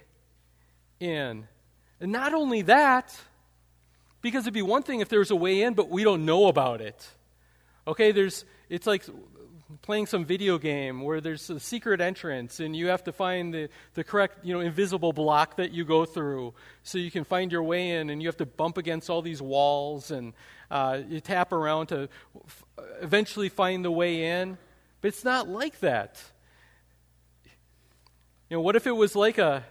in. 1.01 1.47
And 2.01 2.13
not 2.13 2.35
only 2.35 2.63
that, 2.63 3.19
because 4.23 4.45
it'd 4.45 4.55
be 4.55 4.63
one 4.63 4.83
thing 4.83 5.01
if 5.01 5.09
there 5.09 5.19
was 5.19 5.31
a 5.31 5.37
way 5.37 5.63
in, 5.63 5.75
but 5.75 5.89
we 5.89 6.05
don't 6.05 6.25
know 6.25 6.47
about 6.47 6.81
it. 6.81 7.09
Okay, 7.87 8.13
there's 8.13 8.45
it's 8.69 8.87
like 8.87 9.05
playing 9.83 10.07
some 10.07 10.25
video 10.25 10.59
game 10.59 11.03
where 11.03 11.21
there's 11.21 11.51
a 11.51 11.61
secret 11.61 12.01
entrance 12.01 12.59
and 12.59 12.75
you 12.75 12.89
have 12.89 13.05
to 13.05 13.13
find 13.13 13.53
the, 13.53 13.69
the 13.95 14.03
correct 14.03 14.45
you 14.45 14.55
know 14.55 14.61
invisible 14.61 15.13
block 15.13 15.57
that 15.57 15.73
you 15.73 15.85
go 15.85 16.07
through 16.07 16.55
so 16.83 16.97
you 16.97 17.11
can 17.11 17.23
find 17.23 17.53
your 17.53 17.63
way 17.63 17.91
in 17.91 18.09
and 18.09 18.23
you 18.23 18.29
have 18.29 18.37
to 18.37 18.47
bump 18.47 18.79
against 18.79 19.11
all 19.11 19.21
these 19.21 19.43
walls 19.43 20.11
and 20.11 20.33
uh, 20.71 21.01
you 21.09 21.21
tap 21.21 21.53
around 21.53 21.89
to 21.89 22.09
f- 22.47 22.65
eventually 23.03 23.51
find 23.51 23.85
the 23.85 23.91
way 23.91 24.25
in 24.25 24.57
but 25.03 25.09
it's 25.09 25.25
not 25.25 25.49
like 25.49 25.79
that 25.81 26.23
you 28.49 28.57
know 28.57 28.63
what 28.63 28.75
if 28.75 28.87
it 28.87 28.93
was 28.93 29.15
like 29.15 29.37
a, 29.37 29.65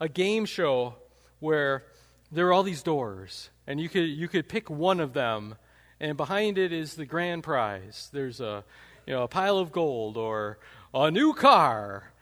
a 0.00 0.08
game 0.08 0.46
show 0.46 0.96
where 1.44 1.84
there 2.32 2.48
are 2.48 2.52
all 2.52 2.64
these 2.64 2.82
doors 2.82 3.50
and 3.66 3.80
you 3.80 3.88
could 3.88 4.08
you 4.08 4.28
could 4.28 4.48
pick 4.48 4.68
one 4.68 4.98
of 4.98 5.12
them 5.12 5.54
and 6.00 6.16
behind 6.16 6.58
it 6.58 6.72
is 6.72 6.94
the 6.94 7.06
grand 7.06 7.42
prize. 7.42 8.10
There's 8.12 8.40
a, 8.40 8.64
you 9.06 9.14
know, 9.14 9.22
a 9.22 9.28
pile 9.28 9.58
of 9.58 9.72
gold 9.72 10.16
or 10.16 10.58
a 10.92 11.10
new 11.10 11.32
car. 11.32 12.12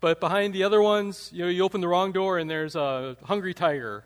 But 0.00 0.20
behind 0.20 0.54
the 0.54 0.64
other 0.64 0.80
ones, 0.80 1.30
you 1.32 1.44
know, 1.44 1.50
you 1.50 1.64
open 1.64 1.80
the 1.80 1.88
wrong 1.88 2.12
door 2.12 2.38
and 2.38 2.48
there's 2.48 2.76
a 2.76 3.16
hungry 3.24 3.52
tiger 3.54 4.04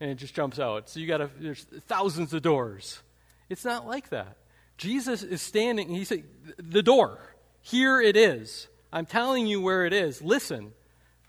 and 0.00 0.10
it 0.10 0.14
just 0.14 0.34
jumps 0.34 0.58
out. 0.58 0.88
So 0.88 1.00
you 1.00 1.06
got 1.06 1.18
to 1.18 1.30
there's 1.38 1.64
thousands 1.88 2.32
of 2.34 2.42
doors. 2.42 3.02
It's 3.48 3.64
not 3.64 3.86
like 3.86 4.10
that. 4.10 4.36
Jesus 4.76 5.22
is 5.22 5.42
standing, 5.42 5.88
he 5.88 6.04
said, 6.04 6.24
the 6.56 6.82
door. 6.82 7.18
Here 7.60 8.00
it 8.00 8.16
is. 8.16 8.68
I'm 8.92 9.06
telling 9.06 9.46
you 9.46 9.60
where 9.60 9.84
it 9.84 9.92
is. 9.92 10.22
Listen 10.22 10.72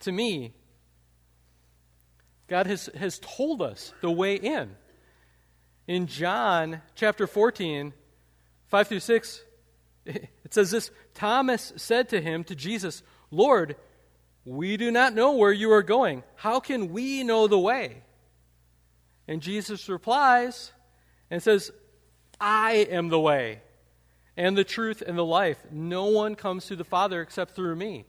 to 0.02 0.12
me. 0.12 0.54
God 2.52 2.68
has, 2.68 2.90
has 2.98 3.18
told 3.18 3.62
us 3.62 3.94
the 4.02 4.12
way 4.12 4.36
in 4.36 4.76
in 5.88 6.06
John 6.06 6.82
chapter 6.96 7.26
14, 7.26 7.94
5 8.68 8.88
through 8.90 9.00
6, 9.00 9.44
it 10.06 10.30
says 10.50 10.70
this 10.70 10.92
Thomas 11.14 11.72
said 11.78 12.10
to 12.10 12.20
him, 12.20 12.44
to 12.44 12.54
Jesus, 12.54 13.04
Lord, 13.32 13.78
we 14.44 14.76
do 14.76 14.92
not 14.92 15.14
know 15.14 15.38
where 15.38 15.54
you 15.54 15.72
are 15.72 15.82
going. 15.82 16.24
How 16.36 16.60
can 16.60 16.92
we 16.92 17.24
know 17.24 17.48
the 17.48 17.58
way? 17.58 18.04
And 19.30 19.42
Jesus 19.42 19.88
replies 19.88 20.74
and 21.30 21.42
says, 21.42 21.72
I 22.38 22.86
am 22.92 23.08
the 23.08 23.20
way 23.20 23.62
and 24.36 24.58
the 24.58 24.66
truth 24.66 25.02
and 25.02 25.18
the 25.18 25.24
life. 25.24 25.58
No 25.72 26.08
one 26.08 26.36
comes 26.36 26.66
to 26.66 26.76
the 26.76 26.84
Father 26.84 27.22
except 27.22 27.56
through 27.56 27.78
me. 27.78 28.04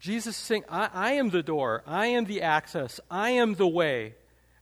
Jesus 0.00 0.34
is 0.34 0.42
saying, 0.42 0.64
I, 0.68 0.88
I 0.92 1.12
am 1.12 1.28
the 1.28 1.42
door, 1.42 1.82
I 1.86 2.06
am 2.06 2.24
the 2.24 2.42
access, 2.42 2.98
I 3.10 3.30
am 3.30 3.54
the 3.54 3.68
way. 3.68 4.14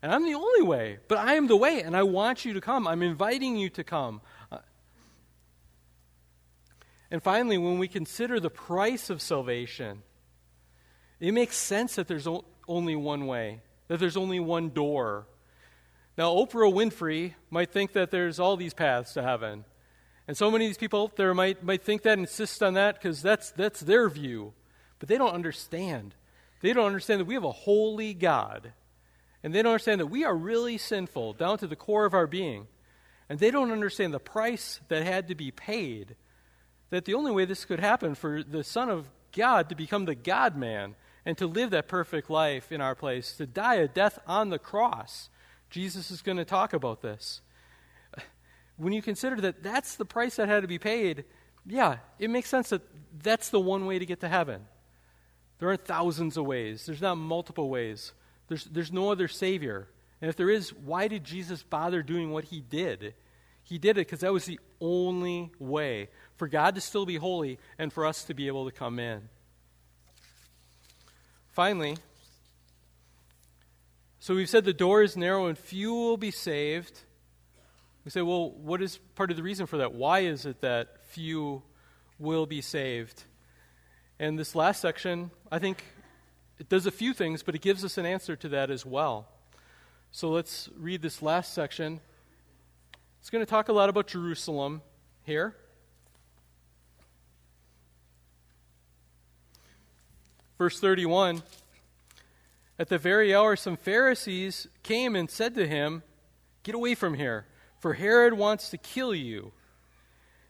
And 0.03 0.13
I'm 0.13 0.25
the 0.25 0.35
only 0.35 0.63
way, 0.63 0.99
but 1.09 1.19
I 1.19 1.35
am 1.35 1.49
the 1.49 1.57
way, 1.57 1.83
and 1.83 1.97
I 1.97 2.05
want 2.05 2.45
you 2.45 2.53
to 2.55 2.61
come. 2.61 2.87
I'm 2.87 3.03
inviting 3.03 3.57
you 3.57 3.69
to 3.71 3.83
come. 3.83 4.21
Uh, 4.51 4.59
and 7.11 7.23
finally, 7.23 7.59
when 7.59 7.79
we 7.79 7.89
consider 7.89 8.39
the 8.39 8.51
price 8.51 9.11
of 9.11 9.21
salvation, 9.21 10.03
it 11.19 11.33
makes 11.33 11.57
sense 11.57 11.97
that 11.97 12.07
there's 12.07 12.29
only 12.69 12.95
one 12.95 13.27
way, 13.27 13.61
that 13.89 13.99
there's 13.99 14.17
only 14.17 14.39
one 14.39 14.71
door. 14.71 15.27
Now, 16.17 16.35
Oprah 16.35 16.73
Winfrey 16.73 17.35
might 17.51 17.73
think 17.73 17.93
that 17.93 18.11
there's 18.11 18.39
all 18.39 18.57
these 18.57 18.75
paths 18.75 19.15
to 19.15 19.23
heaven. 19.23 19.65
And 20.29 20.37
so 20.37 20.51
many 20.51 20.67
of 20.67 20.69
these 20.69 20.79
people 20.79 21.03
out 21.03 21.17
there 21.17 21.35
might, 21.35 21.65
might 21.65 21.83
think 21.83 22.03
that 22.03 22.13
and 22.13 22.23
insist 22.23 22.63
on 22.63 22.75
that 22.75 22.97
because 22.97 23.23
that's, 23.23 23.51
that's 23.53 23.81
their 23.81 24.09
view. 24.09 24.53
But 24.99 25.09
they 25.09 25.19
don't 25.19 25.35
understand. 25.35 26.15
They 26.61 26.73
don't 26.73 26.87
understand 26.87 27.21
that 27.21 27.27
we 27.27 27.35
have 27.35 27.45
a 27.45 27.53
holy 27.53 28.15
God. 28.15 28.73
And 29.43 29.55
they 29.55 29.63
don't 29.63 29.73
understand 29.73 30.01
that 30.01 30.07
we 30.07 30.25
are 30.25 30.35
really 30.35 30.79
sinful 30.79 31.35
down 31.35 31.59
to 31.59 31.67
the 31.67 31.77
core 31.77 32.05
of 32.05 32.15
our 32.15 32.27
being. 32.27 32.67
And 33.29 33.39
they 33.39 33.51
don't 33.51 33.71
understand 33.71 34.13
the 34.13 34.19
price 34.19 34.81
that 34.89 35.05
had 35.05 35.29
to 35.29 35.35
be 35.35 35.51
paid. 35.51 36.17
That 36.91 37.05
the 37.05 37.15
only 37.15 37.31
way 37.31 37.45
this 37.45 37.65
could 37.65 37.81
happen 37.81 38.15
for 38.15 38.43
the 38.43 38.65
Son 38.65 38.89
of 38.89 39.09
God 39.37 39.69
to 39.69 39.75
become 39.75 40.07
the 40.07 40.15
God 40.15 40.57
man 40.57 40.95
and 41.25 41.37
to 41.39 41.47
live 41.47 41.71
that 41.71 41.89
perfect 41.89 42.31
life 42.31 42.73
in 42.73 42.81
our 42.81 42.95
place, 42.95 43.37
to 43.37 43.47
die 43.47 43.77
a 43.77 43.87
death 43.87 44.19
on 44.27 44.49
the 44.49 44.59
cross. 44.59 45.29
Jesus 45.71 46.11
is 46.11 46.23
going 46.23 46.39
to 46.39 46.45
talk 46.45 46.73
about 46.73 47.03
this 47.03 47.43
when 48.79 48.93
you 48.93 49.03
consider 49.03 49.37
that 49.43 49.63
that's 49.63 49.97
the 49.97 50.05
price 50.05 50.37
that 50.37 50.49
had 50.49 50.63
to 50.63 50.69
be 50.69 50.79
paid, 50.79 51.25
yeah, 51.67 51.99
it 52.19 52.31
makes 52.31 52.49
sense 52.49 52.71
that 52.71 52.83
that's 53.23 53.51
the 53.51 53.61
one 53.61 53.85
way 53.85 53.99
to 53.99 54.07
get 54.07 54.21
to 54.21 54.29
heaven. 54.29 54.67
There 55.59 55.69
aren't 55.69 55.85
thousands 55.85 56.37
of 56.37 56.47
ways, 56.47 56.87
there's 56.87 57.03
not 57.03 57.17
multiple 57.17 57.69
ways, 57.69 58.13
there's, 58.49 58.65
there's 58.65 58.93
no 58.93 59.11
other 59.11 59.29
Savior. 59.29 59.89
And 60.21 60.29
if 60.29 60.37
there 60.37 60.51
is, 60.51 60.73
why 60.73 61.09
did 61.09 61.25
Jesus 61.25 61.63
bother 61.63 62.03
doing 62.03 62.31
what 62.31 62.45
he 62.45 62.61
did? 62.61 63.15
He 63.63 63.79
did 63.79 63.91
it 63.91 64.07
because 64.07 64.21
that 64.21 64.33
was 64.33 64.47
the 64.47 64.59
only 64.81 65.53
way 65.59 66.09
for 66.37 66.49
God 66.49 66.75
to 66.75 66.81
still 66.81 67.07
be 67.07 67.17
holy 67.17 67.59
and 67.79 67.93
for 67.93 68.07
us 68.07 68.25
to 68.25 68.35
be 68.35 68.47
able 68.47 68.65
to 68.65 68.73
come 68.73 68.99
in. 68.99 69.29
Finally, 71.49 71.97
so 74.21 74.35
we've 74.35 74.49
said 74.49 74.65
the 74.65 74.73
door 74.73 75.03
is 75.03 75.17
narrow 75.17 75.47
and 75.47 75.59
few 75.59 75.93
will 75.93 76.17
be 76.17 76.31
saved. 76.31 77.01
We 78.05 78.11
say, 78.11 78.23
well, 78.23 78.51
what 78.51 78.81
is 78.81 78.99
part 79.15 79.31
of 79.31 79.37
the 79.37 79.43
reason 79.43 79.67
for 79.67 79.79
that? 79.79 79.93
Why 79.93 80.21
is 80.21 80.47
it 80.47 80.61
that 80.63 81.05
few 81.07 81.63
will 82.19 82.47
be 82.47 82.61
saved? 82.61 83.25
And 84.19 84.39
this 84.39 84.55
last 84.55 84.81
section, 84.81 85.31
I 85.51 85.59
think 85.59 85.85
it 86.59 86.69
does 86.69 86.87
a 86.87 86.91
few 86.91 87.13
things, 87.15 87.43
but 87.43 87.55
it 87.55 87.61
gives 87.61 87.85
us 87.85 87.99
an 87.99 88.07
answer 88.07 88.37
to 88.37 88.49
that 88.51 88.71
as 88.71 88.85
well. 88.85 89.29
So 90.11 90.31
let's 90.31 90.69
read 90.77 91.03
this 91.03 91.23
last 91.23 91.55
section. 91.55 92.01
It's 93.21 93.31
going 93.31 93.45
to 93.45 93.51
talk 93.51 93.69
a 93.69 93.73
lot 93.73 93.89
about 93.89 94.07
Jerusalem 94.07 94.83
here. 95.23 95.55
Verse 100.57 100.81
31 100.81 101.43
At 102.79 102.89
the 102.89 102.99
very 102.99 103.35
hour, 103.35 103.55
some 103.55 103.77
Pharisees 103.77 104.67
came 104.83 105.15
and 105.15 105.31
said 105.31 105.55
to 105.55 105.67
him, 105.67 106.03
Get 106.63 106.75
away 106.75 106.95
from 106.95 107.15
here 107.15 107.47
for 107.79 107.95
Herod 107.95 108.35
wants 108.35 108.71
to 108.71 108.79
kill 108.79 109.15
you. 109.15 109.53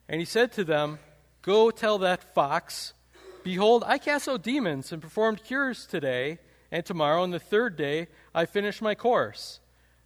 And 0.09 0.20
he 0.20 0.24
said 0.24 0.52
to 0.52 0.64
them, 0.64 0.98
Go 1.42 1.70
tell 1.70 1.98
that 1.98 2.35
fox, 2.35 2.94
Behold, 3.42 3.85
I 3.87 3.98
cast 3.98 4.29
out 4.29 4.42
demons 4.42 4.92
and 4.92 5.01
performed 5.01 5.42
cures 5.44 5.87
today, 5.87 6.38
and 6.70 6.85
tomorrow, 6.85 7.22
and 7.22 7.33
the 7.33 7.38
third 7.38 7.77
day, 7.77 8.09
I 8.35 8.46
finish 8.46 8.83
my 8.83 8.94
course. 8.94 9.61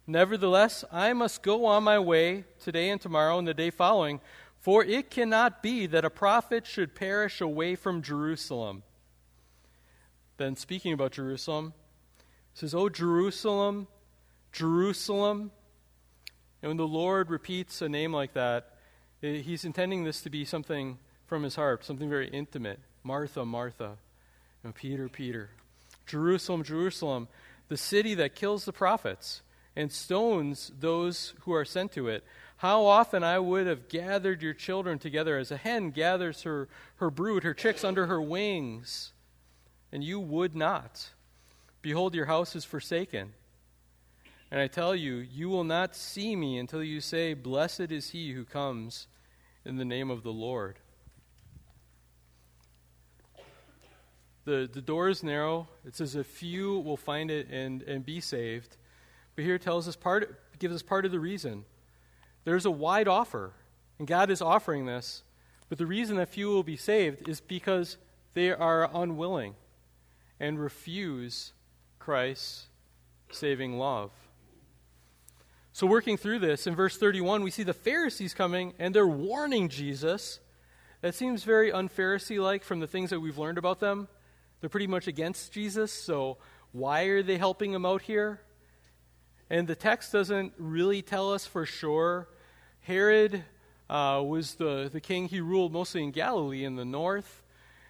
Nevertheless, 0.05 0.83
I 0.91 1.13
must 1.13 1.43
go 1.43 1.65
on 1.65 1.83
my 1.83 1.99
way 1.99 2.45
today 2.59 2.89
and 2.89 2.99
tomorrow 2.99 3.37
and 3.37 3.47
the 3.47 3.53
day 3.53 3.69
following, 3.69 4.21
for 4.59 4.83
it 4.83 5.09
cannot 5.09 5.61
be 5.61 5.87
that 5.87 6.05
a 6.05 6.09
prophet 6.09 6.65
should 6.65 6.95
perish 6.95 7.41
away 7.41 7.75
from 7.75 8.01
Jerusalem. 8.01 8.83
Then, 10.37 10.55
speaking 10.55 10.93
about 10.93 11.11
Jerusalem, 11.11 11.73
says, 12.53 12.73
O 12.73 12.89
Jerusalem, 12.89 13.87
Jerusalem, 14.51 15.51
and 16.61 16.69
when 16.69 16.77
the 16.77 16.87
Lord 16.87 17.29
repeats 17.29 17.81
a 17.81 17.89
name 17.89 18.13
like 18.13 18.33
that, 18.33 18.77
eh, 19.21 19.37
he's 19.37 19.65
intending 19.65 20.03
this 20.03 20.21
to 20.21 20.29
be 20.29 20.45
something 20.45 20.97
from 21.25 21.43
his 21.43 21.55
heart, 21.55 21.83
something 21.83 22.09
very 22.09 22.29
intimate. 22.29 22.79
Martha, 23.03 23.45
Martha, 23.45 23.97
and 24.63 24.73
Peter, 24.73 25.09
Peter. 25.09 25.49
Jerusalem, 26.05 26.63
Jerusalem, 26.63 27.27
the 27.69 27.77
city 27.77 28.13
that 28.15 28.35
kills 28.35 28.65
the 28.65 28.73
prophets 28.73 29.41
and 29.75 29.91
stones 29.91 30.71
those 30.79 31.33
who 31.41 31.53
are 31.53 31.65
sent 31.65 31.91
to 31.93 32.07
it. 32.07 32.23
How 32.57 32.85
often 32.85 33.23
I 33.23 33.39
would 33.39 33.67
have 33.67 33.89
gathered 33.89 34.41
your 34.41 34.53
children 34.53 34.99
together 34.99 35.37
as 35.37 35.51
a 35.51 35.57
hen 35.57 35.91
gathers 35.91 36.43
her, 36.43 36.69
her 36.97 37.09
brood, 37.09 37.43
her 37.43 37.53
chicks 37.53 37.83
under 37.83 38.07
her 38.07 38.21
wings, 38.21 39.11
and 39.91 40.03
you 40.03 40.19
would 40.19 40.55
not. 40.55 41.09
Behold, 41.81 42.15
your 42.15 42.25
house 42.25 42.55
is 42.55 42.63
forsaken. 42.63 43.33
And 44.49 44.61
I 44.61 44.67
tell 44.67 44.95
you, 44.95 45.15
you 45.15 45.49
will 45.49 45.63
not 45.63 45.95
see 45.95 46.35
me 46.35 46.57
until 46.59 46.83
you 46.83 47.01
say, 47.01 47.33
Blessed 47.33 47.91
is 47.91 48.11
he 48.11 48.33
who 48.33 48.45
comes 48.45 49.07
in 49.65 49.77
the 49.77 49.85
name 49.85 50.11
of 50.11 50.23
the 50.23 50.31
Lord. 50.31 50.77
The, 54.45 54.69
the 54.71 54.81
door 54.81 55.09
is 55.09 55.23
narrow. 55.23 55.67
It 55.85 55.95
says 55.95 56.15
a 56.15 56.23
few 56.23 56.79
will 56.79 56.97
find 56.97 57.31
it 57.31 57.47
and, 57.49 57.81
and 57.83 58.05
be 58.05 58.19
saved. 58.19 58.77
But 59.35 59.45
here 59.45 59.57
tells 59.57 59.87
us 59.87 59.95
part, 59.95 60.39
gives 60.59 60.75
us 60.75 60.81
part 60.81 61.05
of 61.05 61.11
the 61.11 61.19
reason. 61.19 61.65
There's 62.43 62.65
a 62.65 62.71
wide 62.71 63.07
offer, 63.07 63.53
and 63.99 64.07
God 64.07 64.29
is 64.29 64.41
offering 64.41 64.85
this. 64.85 65.23
But 65.69 65.77
the 65.77 65.85
reason 65.85 66.17
that 66.17 66.29
few 66.29 66.49
will 66.49 66.63
be 66.63 66.77
saved 66.77 67.27
is 67.27 67.39
because 67.39 67.97
they 68.33 68.51
are 68.51 68.89
unwilling 68.93 69.55
and 70.39 70.59
refuse 70.59 71.53
Christ's 71.99 72.67
saving 73.31 73.77
love. 73.79 74.11
So, 75.71 75.87
working 75.87 76.17
through 76.17 76.39
this, 76.39 76.67
in 76.67 76.75
verse 76.75 76.97
31, 76.97 77.41
we 77.41 77.49
see 77.49 77.63
the 77.63 77.73
Pharisees 77.73 78.35
coming 78.35 78.73
and 78.77 78.93
they're 78.93 79.07
warning 79.07 79.69
Jesus. 79.69 80.39
That 81.01 81.15
seems 81.15 81.43
very 81.43 81.71
unpharisee 81.71 82.39
like 82.39 82.63
from 82.63 82.79
the 82.79 82.87
things 82.87 83.09
that 83.09 83.19
we've 83.19 83.39
learned 83.39 83.57
about 83.57 83.79
them. 83.79 84.07
They're 84.63 84.69
pretty 84.69 84.87
much 84.87 85.07
against 85.07 85.51
Jesus, 85.51 85.91
so 85.91 86.37
why 86.71 87.03
are 87.07 87.21
they 87.21 87.37
helping 87.37 87.73
him 87.73 87.85
out 87.85 88.01
here? 88.01 88.39
And 89.49 89.67
the 89.67 89.75
text 89.75 90.13
doesn't 90.13 90.53
really 90.57 91.01
tell 91.01 91.33
us 91.33 91.45
for 91.45 91.65
sure. 91.65 92.29
Herod 92.79 93.43
uh, 93.89 94.23
was 94.25 94.53
the, 94.53 94.89
the 94.89 95.01
king, 95.01 95.27
he 95.27 95.41
ruled 95.41 95.73
mostly 95.73 96.01
in 96.01 96.11
Galilee 96.11 96.63
in 96.63 96.77
the 96.77 96.85
north. 96.85 97.43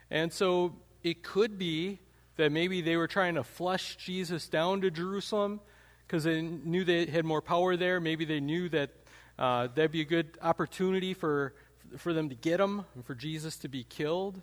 And 0.10 0.34
so 0.34 0.74
it 1.04 1.22
could 1.22 1.60
be 1.60 2.00
that 2.38 2.52
maybe 2.52 2.82
they 2.82 2.96
were 2.96 3.08
trying 3.08 3.36
to 3.36 3.44
flush 3.44 3.96
Jesus 3.98 4.50
down 4.50 4.82
to 4.82 4.90
Jerusalem 4.90 5.60
because 6.08 6.24
they 6.24 6.42
knew 6.42 6.84
they 6.84 7.06
had 7.06 7.24
more 7.24 7.44
power 7.44 7.78
there. 7.78 8.00
Maybe 8.00 8.26
they 8.26 8.40
knew 8.40 8.68
that 8.70 8.90
uh, 9.38 9.68
that'd 9.68 9.92
be 9.92 10.02
a 10.02 10.06
good 10.06 10.40
opportunity 10.42 11.14
for, 11.14 11.54
for 12.00 12.14
them 12.14 12.30
to 12.30 12.36
get 12.36 12.60
him 12.60 12.84
and 12.96 13.06
for 13.06 13.14
Jesus 13.14 13.58
to 13.58 13.68
be 13.68 13.84
killed. 13.84 14.42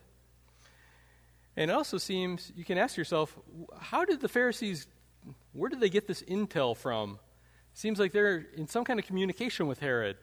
And 1.57 1.71
it 1.71 1.75
also 1.75 1.99
seems, 1.99 2.53
you 2.57 2.65
can 2.65 2.79
ask 2.79 2.97
yourself, 2.97 3.37
how 3.79 4.05
did 4.05 4.21
the 4.21 4.29
Pharisees, 4.29 4.87
where 5.53 5.69
did 5.69 5.81
they 5.81 5.91
get 5.91 6.07
this 6.07 6.23
intel 6.23 6.77
from? 6.77 7.19
Seems 7.75 7.99
like 7.99 8.13
they're 8.13 8.47
in 8.57 8.69
some 8.69 8.85
kind 8.85 8.99
of 8.99 9.07
communication 9.07 9.67
with 9.67 9.81
Herod 9.81 10.17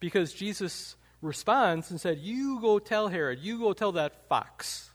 because 0.00 0.32
Jesus 0.32 0.96
responds 1.20 1.90
and 1.90 2.00
said, 2.00 2.18
You 2.18 2.60
go 2.60 2.78
tell 2.78 3.08
Herod, 3.08 3.40
you 3.40 3.58
go 3.58 3.72
tell 3.72 3.92
that 3.92 4.28
fox. 4.28 4.90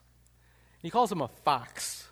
And 0.81 0.87
He 0.87 0.89
calls 0.89 1.11
him 1.11 1.21
a 1.21 1.27
fox. 1.27 2.07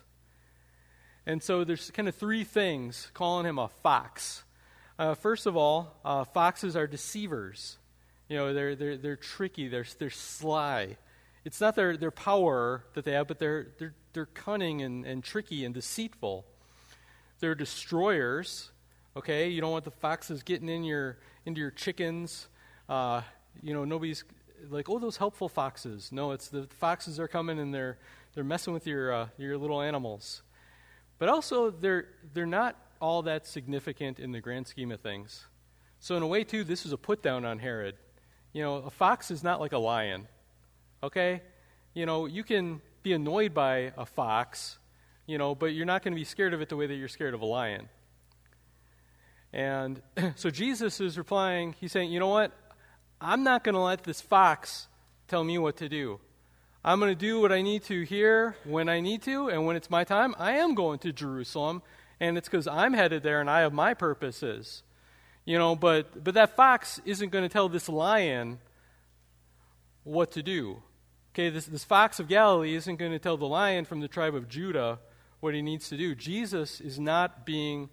And 1.26 1.42
so 1.42 1.64
there's 1.64 1.90
kind 1.92 2.08
of 2.08 2.14
three 2.14 2.44
things 2.44 3.08
calling 3.14 3.46
him 3.46 3.58
a 3.58 3.68
fox. 3.68 4.42
Uh, 4.98 5.14
first 5.14 5.46
of 5.46 5.56
all, 5.56 5.96
uh, 6.04 6.24
foxes 6.24 6.74
are 6.76 6.86
deceivers. 6.86 7.78
You 8.28 8.36
know, 8.36 8.52
they're, 8.52 8.74
they're, 8.74 8.96
they're 8.96 9.16
tricky, 9.16 9.68
they're, 9.68 9.86
they're 9.98 10.10
sly. 10.10 10.96
It's 11.44 11.60
not 11.60 11.74
their, 11.74 11.96
their 11.96 12.10
power 12.10 12.84
that 12.94 13.04
they 13.04 13.12
have, 13.12 13.26
but 13.26 13.38
they're, 13.38 13.68
they're, 13.78 13.94
they're 14.12 14.26
cunning 14.26 14.82
and, 14.82 15.04
and 15.04 15.24
tricky 15.24 15.64
and 15.64 15.74
deceitful. 15.74 16.44
They're 17.40 17.54
destroyers. 17.54 18.70
Okay, 19.16 19.48
you 19.48 19.60
don't 19.60 19.72
want 19.72 19.84
the 19.84 19.90
foxes 19.90 20.42
getting 20.42 20.68
in 20.68 20.84
your 20.84 21.18
into 21.44 21.60
your 21.60 21.70
chickens. 21.70 22.48
Uh, 22.88 23.22
you 23.60 23.74
know, 23.74 23.84
nobody's 23.84 24.24
like, 24.70 24.88
oh, 24.88 24.98
those 24.98 25.16
helpful 25.16 25.48
foxes. 25.48 26.10
No, 26.12 26.30
it's 26.30 26.48
the 26.48 26.68
foxes 26.78 27.18
are 27.18 27.28
coming 27.28 27.58
and 27.58 27.74
they're 27.74 27.98
they're 28.34 28.44
messing 28.44 28.72
with 28.72 28.86
your 28.86 29.12
uh, 29.12 29.28
your 29.36 29.58
little 29.58 29.82
animals. 29.82 30.42
But 31.22 31.28
also, 31.28 31.70
they're, 31.70 32.08
they're 32.34 32.46
not 32.46 32.76
all 33.00 33.22
that 33.22 33.46
significant 33.46 34.18
in 34.18 34.32
the 34.32 34.40
grand 34.40 34.66
scheme 34.66 34.90
of 34.90 34.98
things. 34.98 35.46
So, 36.00 36.16
in 36.16 36.22
a 36.24 36.26
way, 36.26 36.42
too, 36.42 36.64
this 36.64 36.84
is 36.84 36.90
a 36.90 36.96
put 36.96 37.22
down 37.22 37.44
on 37.44 37.60
Herod. 37.60 37.94
You 38.52 38.62
know, 38.62 38.78
a 38.78 38.90
fox 38.90 39.30
is 39.30 39.44
not 39.44 39.60
like 39.60 39.70
a 39.70 39.78
lion. 39.78 40.26
Okay? 41.02 41.42
You 41.94 42.06
know, 42.06 42.26
you 42.26 42.44
can 42.44 42.80
be 43.02 43.12
annoyed 43.12 43.52
by 43.52 43.92
a 43.96 44.06
fox, 44.06 44.78
you 45.26 45.38
know, 45.38 45.54
but 45.54 45.66
you're 45.66 45.86
not 45.86 46.02
going 46.02 46.12
to 46.12 46.20
be 46.20 46.24
scared 46.24 46.54
of 46.54 46.60
it 46.60 46.68
the 46.68 46.76
way 46.76 46.86
that 46.86 46.94
you're 46.94 47.08
scared 47.08 47.34
of 47.34 47.42
a 47.42 47.46
lion. 47.46 47.88
And 49.52 50.00
so 50.36 50.50
Jesus 50.50 51.00
is 51.00 51.18
replying, 51.18 51.74
he's 51.80 51.92
saying, 51.92 52.12
you 52.12 52.20
know 52.20 52.28
what? 52.28 52.52
I'm 53.20 53.44
not 53.44 53.64
going 53.64 53.74
to 53.74 53.80
let 53.80 54.04
this 54.04 54.20
fox 54.20 54.88
tell 55.28 55.44
me 55.44 55.58
what 55.58 55.76
to 55.76 55.88
do. 55.88 56.20
I'm 56.84 56.98
going 56.98 57.12
to 57.12 57.18
do 57.18 57.40
what 57.40 57.52
I 57.52 57.62
need 57.62 57.84
to 57.84 58.02
here 58.02 58.56
when 58.64 58.88
I 58.88 59.00
need 59.00 59.22
to, 59.22 59.48
and 59.48 59.66
when 59.66 59.76
it's 59.76 59.88
my 59.88 60.02
time, 60.02 60.34
I 60.38 60.52
am 60.52 60.74
going 60.74 60.98
to 61.00 61.12
Jerusalem, 61.12 61.82
and 62.18 62.36
it's 62.36 62.48
because 62.48 62.66
I'm 62.66 62.92
headed 62.92 63.22
there 63.22 63.40
and 63.40 63.48
I 63.48 63.60
have 63.60 63.72
my 63.72 63.94
purposes. 63.94 64.82
You 65.44 65.58
know, 65.58 65.76
but, 65.76 66.24
but 66.24 66.34
that 66.34 66.56
fox 66.56 67.00
isn't 67.04 67.30
going 67.30 67.42
to 67.42 67.48
tell 67.48 67.68
this 67.68 67.88
lion 67.88 68.58
what 70.04 70.32
to 70.32 70.42
do. 70.42 70.82
Okay, 71.34 71.48
this, 71.48 71.64
this 71.64 71.84
fox 71.84 72.20
of 72.20 72.28
Galilee 72.28 72.74
isn't 72.74 72.96
going 72.96 73.12
to 73.12 73.18
tell 73.18 73.38
the 73.38 73.46
lion 73.46 73.86
from 73.86 74.00
the 74.00 74.08
tribe 74.08 74.34
of 74.34 74.48
Judah 74.48 74.98
what 75.40 75.54
he 75.54 75.62
needs 75.62 75.88
to 75.88 75.96
do. 75.96 76.14
Jesus 76.14 76.80
is 76.80 77.00
not 77.00 77.46
being 77.46 77.88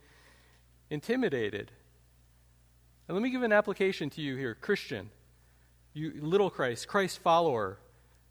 intimidated. 0.89 1.71
And 3.08 3.15
let 3.15 3.23
me 3.23 3.30
give 3.30 3.43
an 3.43 3.54
application 3.54 4.10
to 4.12 4.21
you 4.21 4.36
here 4.36 4.56
Christian, 4.56 5.10
you 5.93 6.13
little 6.19 6.49
Christ, 6.49 6.88
Christ 6.88 7.19
follower. 7.19 7.80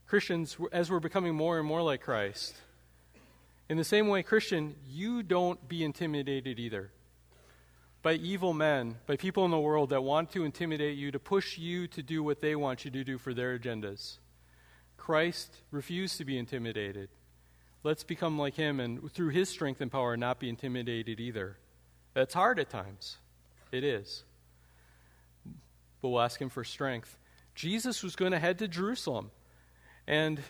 Christians, 0.07 0.57
as 0.73 0.91
we're 0.91 1.01
becoming 1.01 1.35
more 1.35 1.59
and 1.59 1.69
more 1.69 1.83
like 1.83 2.01
Christ. 2.01 2.57
In 3.69 3.77
the 3.77 3.85
same 3.85 4.09
way, 4.09 4.23
Christian, 4.23 4.75
you 4.89 5.23
don't 5.23 5.69
be 5.69 5.85
intimidated 5.85 6.59
either 6.59 6.91
by 8.03 8.15
evil 8.15 8.55
men, 8.55 8.97
by 9.07 9.17
people 9.17 9.45
in 9.45 9.51
the 9.51 9.59
world 9.59 9.91
that 9.91 10.03
want 10.03 10.31
to 10.33 10.45
intimidate 10.45 10.97
you, 10.97 11.11
to 11.11 11.19
push 11.19 11.59
you 11.59 11.87
to 11.89 12.03
do 12.03 12.23
what 12.23 12.41
they 12.41 12.55
want 12.55 12.85
you 12.85 12.91
to 12.91 13.05
do 13.05 13.19
for 13.19 13.35
their 13.35 13.59
agendas. 13.59 14.19
Christ 14.99 15.57
refused 15.71 16.19
to 16.19 16.27
be 16.27 16.37
intimidated. 16.37 17.09
Let's 17.83 18.05
become 18.05 18.39
like 18.39 18.55
him 18.55 18.81
and 18.81 19.11
through 19.13 19.31
his 19.31 19.49
strength 19.49 19.81
and 19.81 19.91
power 19.91 20.17
not 20.17 20.39
be 20.39 20.51
intimidated 20.51 21.21
either. 21.21 21.57
That's 22.13 22.35
hard 22.35 22.59
at 22.59 22.69
times. 22.69 23.17
It 23.73 23.85
is. 23.85 24.25
But 26.03 26.11
we'll 26.11 26.21
ask 26.21 26.41
him 26.41 26.51
for 26.51 26.65
strength. 26.65 27.17
Jesus 27.55 28.03
was 28.03 28.17
going 28.17 28.33
to 28.33 28.39
head 28.39 28.59
to 28.59 28.69
Jerusalem. 28.69 29.31
And 30.07 30.41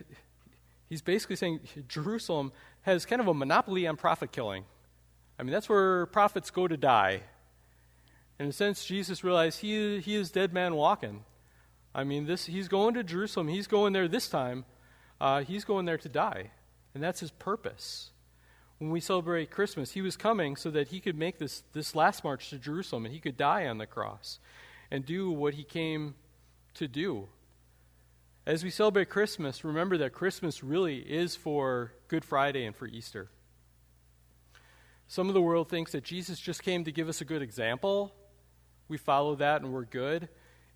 he's 0.88 1.02
basically 1.02 1.37
saying 1.37 1.61
Jerusalem 1.87 2.52
has 2.82 3.06
kind 3.06 3.20
of 3.20 3.28
a 3.28 3.34
monopoly 3.34 3.87
on 3.87 3.96
prophet 3.96 4.32
killing. 4.32 4.64
I 5.38 5.42
mean, 5.42 5.52
that's 5.52 5.68
where 5.68 6.06
prophets 6.06 6.50
go 6.50 6.66
to 6.66 6.76
die. 6.76 7.22
In 8.40 8.46
a 8.46 8.52
sense, 8.52 8.84
Jesus 8.84 9.22
realized 9.22 9.61
he, 9.61 10.00
he 10.00 10.14
is 10.14 10.30
dead 10.30 10.52
man 10.52 10.74
walking. 10.74 11.24
I 11.98 12.04
mean, 12.04 12.26
this, 12.26 12.46
he's 12.46 12.68
going 12.68 12.94
to 12.94 13.02
Jerusalem. 13.02 13.48
He's 13.48 13.66
going 13.66 13.92
there 13.92 14.06
this 14.06 14.28
time. 14.28 14.64
Uh, 15.20 15.42
he's 15.42 15.64
going 15.64 15.84
there 15.84 15.98
to 15.98 16.08
die. 16.08 16.52
And 16.94 17.02
that's 17.02 17.18
his 17.18 17.32
purpose. 17.32 18.11
When 18.78 18.92
we 18.92 19.00
celebrate 19.00 19.50
Christmas, 19.50 19.90
he 19.90 20.00
was 20.00 20.16
coming 20.16 20.54
so 20.54 20.70
that 20.70 20.88
he 20.88 21.00
could 21.00 21.18
make 21.18 21.40
this, 21.40 21.64
this 21.72 21.96
last 21.96 22.22
march 22.22 22.50
to 22.50 22.58
Jerusalem 22.58 23.04
and 23.04 23.12
he 23.12 23.18
could 23.18 23.37
die 23.37 23.66
on 23.66 23.78
the 23.78 23.87
cross 23.87 24.38
and 24.92 25.04
do 25.04 25.32
what 25.32 25.54
he 25.54 25.64
came 25.64 26.14
to 26.74 26.87
do. 26.87 27.26
As 28.46 28.62
we 28.62 28.70
celebrate 28.70 29.08
Christmas, 29.08 29.64
remember 29.64 29.98
that 29.98 30.12
Christmas 30.12 30.62
really 30.62 30.98
is 30.98 31.34
for 31.34 31.94
Good 32.06 32.24
Friday 32.24 32.64
and 32.64 32.76
for 32.76 32.87
Easter. 32.87 33.28
Some 35.08 35.26
of 35.26 35.34
the 35.34 35.42
world 35.42 35.68
thinks 35.68 35.90
that 35.90 36.04
Jesus 36.04 36.38
just 36.38 36.62
came 36.62 36.84
to 36.84 36.92
give 36.92 37.08
us 37.08 37.20
a 37.20 37.24
good 37.24 37.42
example. 37.42 38.14
We 38.87 38.98
follow 38.98 39.34
that 39.34 39.62
and 39.62 39.72
we're 39.72 39.84
good. 39.84 40.28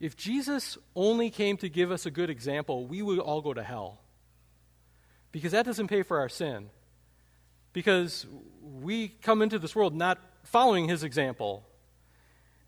If 0.03 0.19
Jesus 0.19 0.77
only 0.95 1.31
came 1.31 1.57
to 1.57 1.71
give 1.71 1.91
us 1.91 2.05
a 2.05 2.11
good 2.11 2.29
example, 2.29 2.85
we 2.87 3.01
would 3.01 3.19
all 3.19 3.41
go 3.41 3.55
to 3.55 3.62
hell. 3.62 4.01
Because 5.31 5.53
that 5.53 5.65
doesn't 5.65 5.88
pay 5.88 6.03
for 6.03 6.19
our 6.19 6.29
sin. 6.29 6.69
Because 7.73 8.27
we 8.62 9.09
come 9.09 9.41
into 9.41 9.59
this 9.59 9.75
world 9.75 9.95
not 9.95 10.19
following 10.43 10.88
his 10.88 11.03
example. 11.03 11.67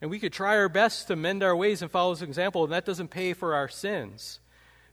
And 0.00 0.10
we 0.10 0.18
could 0.18 0.32
try 0.32 0.56
our 0.56 0.70
best 0.70 1.08
to 1.08 1.16
mend 1.16 1.42
our 1.42 1.54
ways 1.54 1.82
and 1.82 1.90
follow 1.90 2.12
his 2.12 2.22
example, 2.22 2.64
and 2.64 2.72
that 2.72 2.86
doesn't 2.86 3.08
pay 3.08 3.34
for 3.34 3.54
our 3.54 3.68
sins 3.68 4.40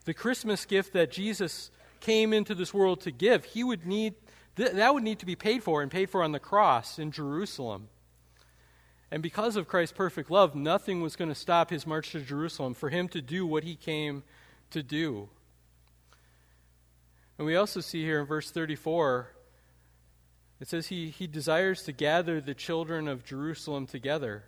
the 0.05 0.13
Christmas 0.13 0.65
gift 0.65 0.93
that 0.93 1.11
Jesus 1.11 1.71
came 1.99 2.33
into 2.33 2.55
this 2.55 2.73
world 2.73 3.01
to 3.01 3.11
give, 3.11 3.45
he 3.45 3.63
would 3.63 3.85
need 3.85 4.15
th- 4.55 4.71
that 4.71 4.93
would 4.93 5.03
need 5.03 5.19
to 5.19 5.25
be 5.25 5.35
paid 5.35 5.63
for 5.63 5.81
and 5.81 5.91
paid 5.91 6.09
for 6.09 6.23
on 6.23 6.31
the 6.31 6.39
cross 6.39 6.97
in 6.97 7.11
Jerusalem. 7.11 7.89
And 9.11 9.21
because 9.21 9.57
of 9.57 9.67
Christ's 9.67 9.95
perfect 9.95 10.31
love, 10.31 10.55
nothing 10.55 11.01
was 11.01 11.15
going 11.15 11.29
to 11.29 11.35
stop 11.35 11.69
his 11.69 11.85
march 11.85 12.11
to 12.11 12.21
Jerusalem 12.21 12.73
for 12.73 12.89
him 12.89 13.07
to 13.09 13.21
do 13.21 13.45
what 13.45 13.63
he 13.63 13.75
came 13.75 14.23
to 14.69 14.81
do. 14.81 15.27
And 17.37 17.45
we 17.45 17.55
also 17.55 17.81
see 17.81 18.03
here 18.03 18.21
in 18.21 18.25
verse 18.25 18.51
34, 18.51 19.31
it 20.61 20.69
says 20.69 20.87
he, 20.87 21.09
he 21.09 21.27
desires 21.27 21.83
to 21.83 21.91
gather 21.91 22.39
the 22.39 22.53
children 22.53 23.07
of 23.07 23.25
Jerusalem 23.25 23.85
together. 23.85 24.43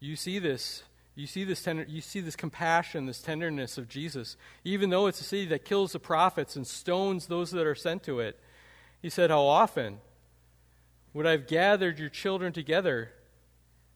You 0.00 0.16
see 0.16 0.38
this 0.38 0.84
you 1.14 1.26
see 1.26 1.44
this 1.44 1.62
tender, 1.62 1.84
you 1.86 2.00
see 2.00 2.20
this 2.20 2.36
compassion, 2.36 3.04
this 3.04 3.20
tenderness 3.20 3.76
of 3.76 3.88
Jesus. 3.88 4.36
Even 4.64 4.88
though 4.88 5.06
it's 5.06 5.20
a 5.20 5.24
city 5.24 5.44
that 5.46 5.64
kills 5.64 5.92
the 5.92 5.98
prophets 5.98 6.56
and 6.56 6.66
stones 6.66 7.26
those 7.26 7.50
that 7.50 7.66
are 7.66 7.74
sent 7.74 8.02
to 8.04 8.20
it, 8.20 8.40
he 9.02 9.10
said, 9.10 9.28
How 9.28 9.42
often 9.42 9.98
would 11.12 11.26
I 11.26 11.32
have 11.32 11.46
gathered 11.46 11.98
your 11.98 12.08
children 12.08 12.52
together? 12.52 13.12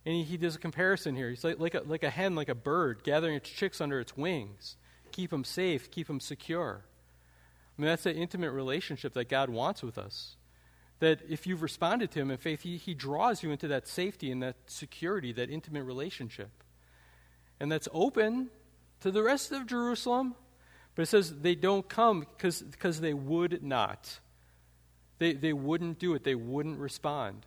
And 0.06 0.14
he, 0.14 0.22
he 0.22 0.36
does 0.38 0.56
a 0.56 0.58
comparison 0.58 1.14
here. 1.14 1.28
He's 1.28 1.44
like, 1.44 1.58
like, 1.58 1.74
a, 1.74 1.82
like 1.84 2.02
a 2.02 2.10
hen, 2.10 2.34
like 2.34 2.48
a 2.48 2.54
bird, 2.54 3.02
gathering 3.04 3.34
its 3.34 3.50
chicks 3.50 3.80
under 3.80 4.00
its 4.00 4.16
wings. 4.16 4.76
Keep 5.12 5.30
them 5.30 5.44
safe, 5.44 5.90
keep 5.90 6.06
them 6.06 6.20
secure. 6.20 6.84
I 7.76 7.82
mean, 7.82 7.88
that's 7.88 8.04
the 8.04 8.14
intimate 8.14 8.52
relationship 8.52 9.12
that 9.12 9.28
God 9.28 9.50
wants 9.50 9.82
with 9.82 9.98
us. 9.98 10.36
That 11.00 11.20
if 11.28 11.46
you've 11.46 11.60
responded 11.60 12.10
to 12.12 12.20
Him 12.20 12.30
in 12.30 12.38
faith, 12.38 12.62
He, 12.62 12.78
he 12.78 12.94
draws 12.94 13.42
you 13.42 13.50
into 13.50 13.68
that 13.68 13.86
safety 13.86 14.30
and 14.30 14.42
that 14.42 14.56
security, 14.66 15.32
that 15.32 15.50
intimate 15.50 15.82
relationship 15.82 16.62
and 17.60 17.70
that's 17.70 17.88
open 17.92 18.48
to 19.00 19.10
the 19.10 19.22
rest 19.22 19.52
of 19.52 19.66
Jerusalem. 19.66 20.34
But 20.94 21.02
it 21.02 21.06
says 21.06 21.40
they 21.40 21.54
don't 21.54 21.88
come 21.88 22.20
because 22.20 23.00
they 23.00 23.14
would 23.14 23.62
not. 23.62 24.20
They, 25.18 25.32
they 25.32 25.52
wouldn't 25.52 25.98
do 25.98 26.14
it, 26.14 26.24
they 26.24 26.34
wouldn't 26.34 26.78
respond. 26.78 27.46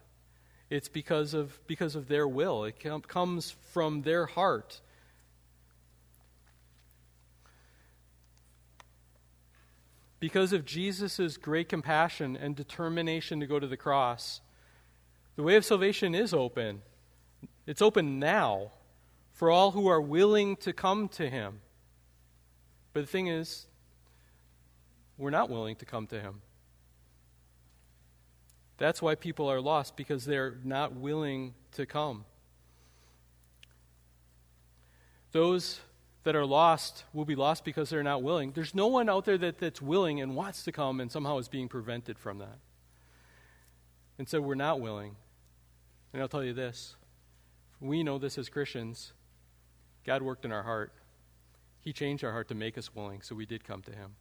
It's 0.70 0.88
because 0.88 1.34
of, 1.34 1.60
because 1.66 1.96
of 1.96 2.08
their 2.08 2.28
will, 2.28 2.64
it 2.64 2.80
com- 2.80 3.02
comes 3.02 3.52
from 3.52 4.04
their 4.04 4.28
heart. 4.28 4.82
Because 10.20 10.54
of 10.54 10.66
Jesus' 10.66 11.38
great 11.38 11.70
compassion 11.70 12.36
and 12.36 12.56
determination 12.56 13.40
to 13.40 13.48
go 13.48 13.60
to 13.60 13.68
the 13.68 13.78
cross, 13.78 14.42
the 15.36 15.44
way 15.44 15.56
of 15.56 15.64
salvation 15.66 16.14
is 16.14 16.34
open. 16.34 16.82
It's 17.66 17.82
open 17.82 18.20
now 18.20 18.72
for 19.32 19.50
all 19.50 19.72
who 19.72 19.88
are 19.88 20.02
willing 20.02 20.58
to 20.58 20.74
come 20.74 21.08
to 21.10 21.30
him. 21.30 21.62
But 22.92 23.02
the 23.02 23.08
thing 23.08 23.28
is, 23.28 23.66
we're 25.18 25.30
not 25.30 25.50
willing 25.50 25.78
to 25.78 25.86
come 25.86 26.08
to 26.08 26.20
him. 26.20 26.42
That's 28.80 29.02
why 29.02 29.16
people 29.16 29.52
are 29.52 29.62
lost, 29.62 29.96
because 29.96 30.26
they're 30.26 30.56
not 30.64 30.96
willing 30.96 31.54
to 31.74 31.86
come. 31.86 32.26
Those 35.32 35.82
that 36.24 36.36
are 36.36 36.46
lost 36.46 37.04
will 37.14 37.26
be 37.26 37.36
lost 37.36 37.64
because 37.64 37.90
they're 37.90 38.04
not 38.04 38.24
willing. 38.24 38.52
There's 38.52 38.74
no 38.74 38.88
one 38.88 39.10
out 39.10 39.26
there 39.26 39.38
that, 39.38 39.60
that's 39.60 39.82
willing 39.82 40.22
and 40.22 40.36
wants 40.36 40.64
to 40.64 40.72
come 40.72 41.00
and 41.00 41.12
somehow 41.12 41.38
is 41.38 41.48
being 41.48 41.68
prevented 41.68 42.18
from 42.18 42.40
that. 42.40 42.58
And 44.18 44.28
so 44.28 44.42
we're 44.42 44.56
not 44.56 44.82
willing. 44.82 45.16
And 46.14 46.22
I'll 46.22 46.28
tell 46.28 46.44
you 46.44 46.54
this 46.54 46.96
we 47.80 48.04
know 48.04 48.18
this 48.18 48.38
as 48.38 48.50
Christians. 48.50 49.14
God 50.06 50.22
worked 50.22 50.46
in 50.46 50.52
our 50.52 50.64
heart. 50.64 50.92
He 51.82 51.94
changed 51.94 52.24
our 52.24 52.32
heart 52.32 52.48
to 52.50 52.56
make 52.56 52.78
us 52.78 52.94
willing, 52.94 53.22
so 53.22 53.36
we 53.36 53.46
did 53.46 53.64
come 53.64 53.82
to 53.84 53.92
Him. 53.92 54.16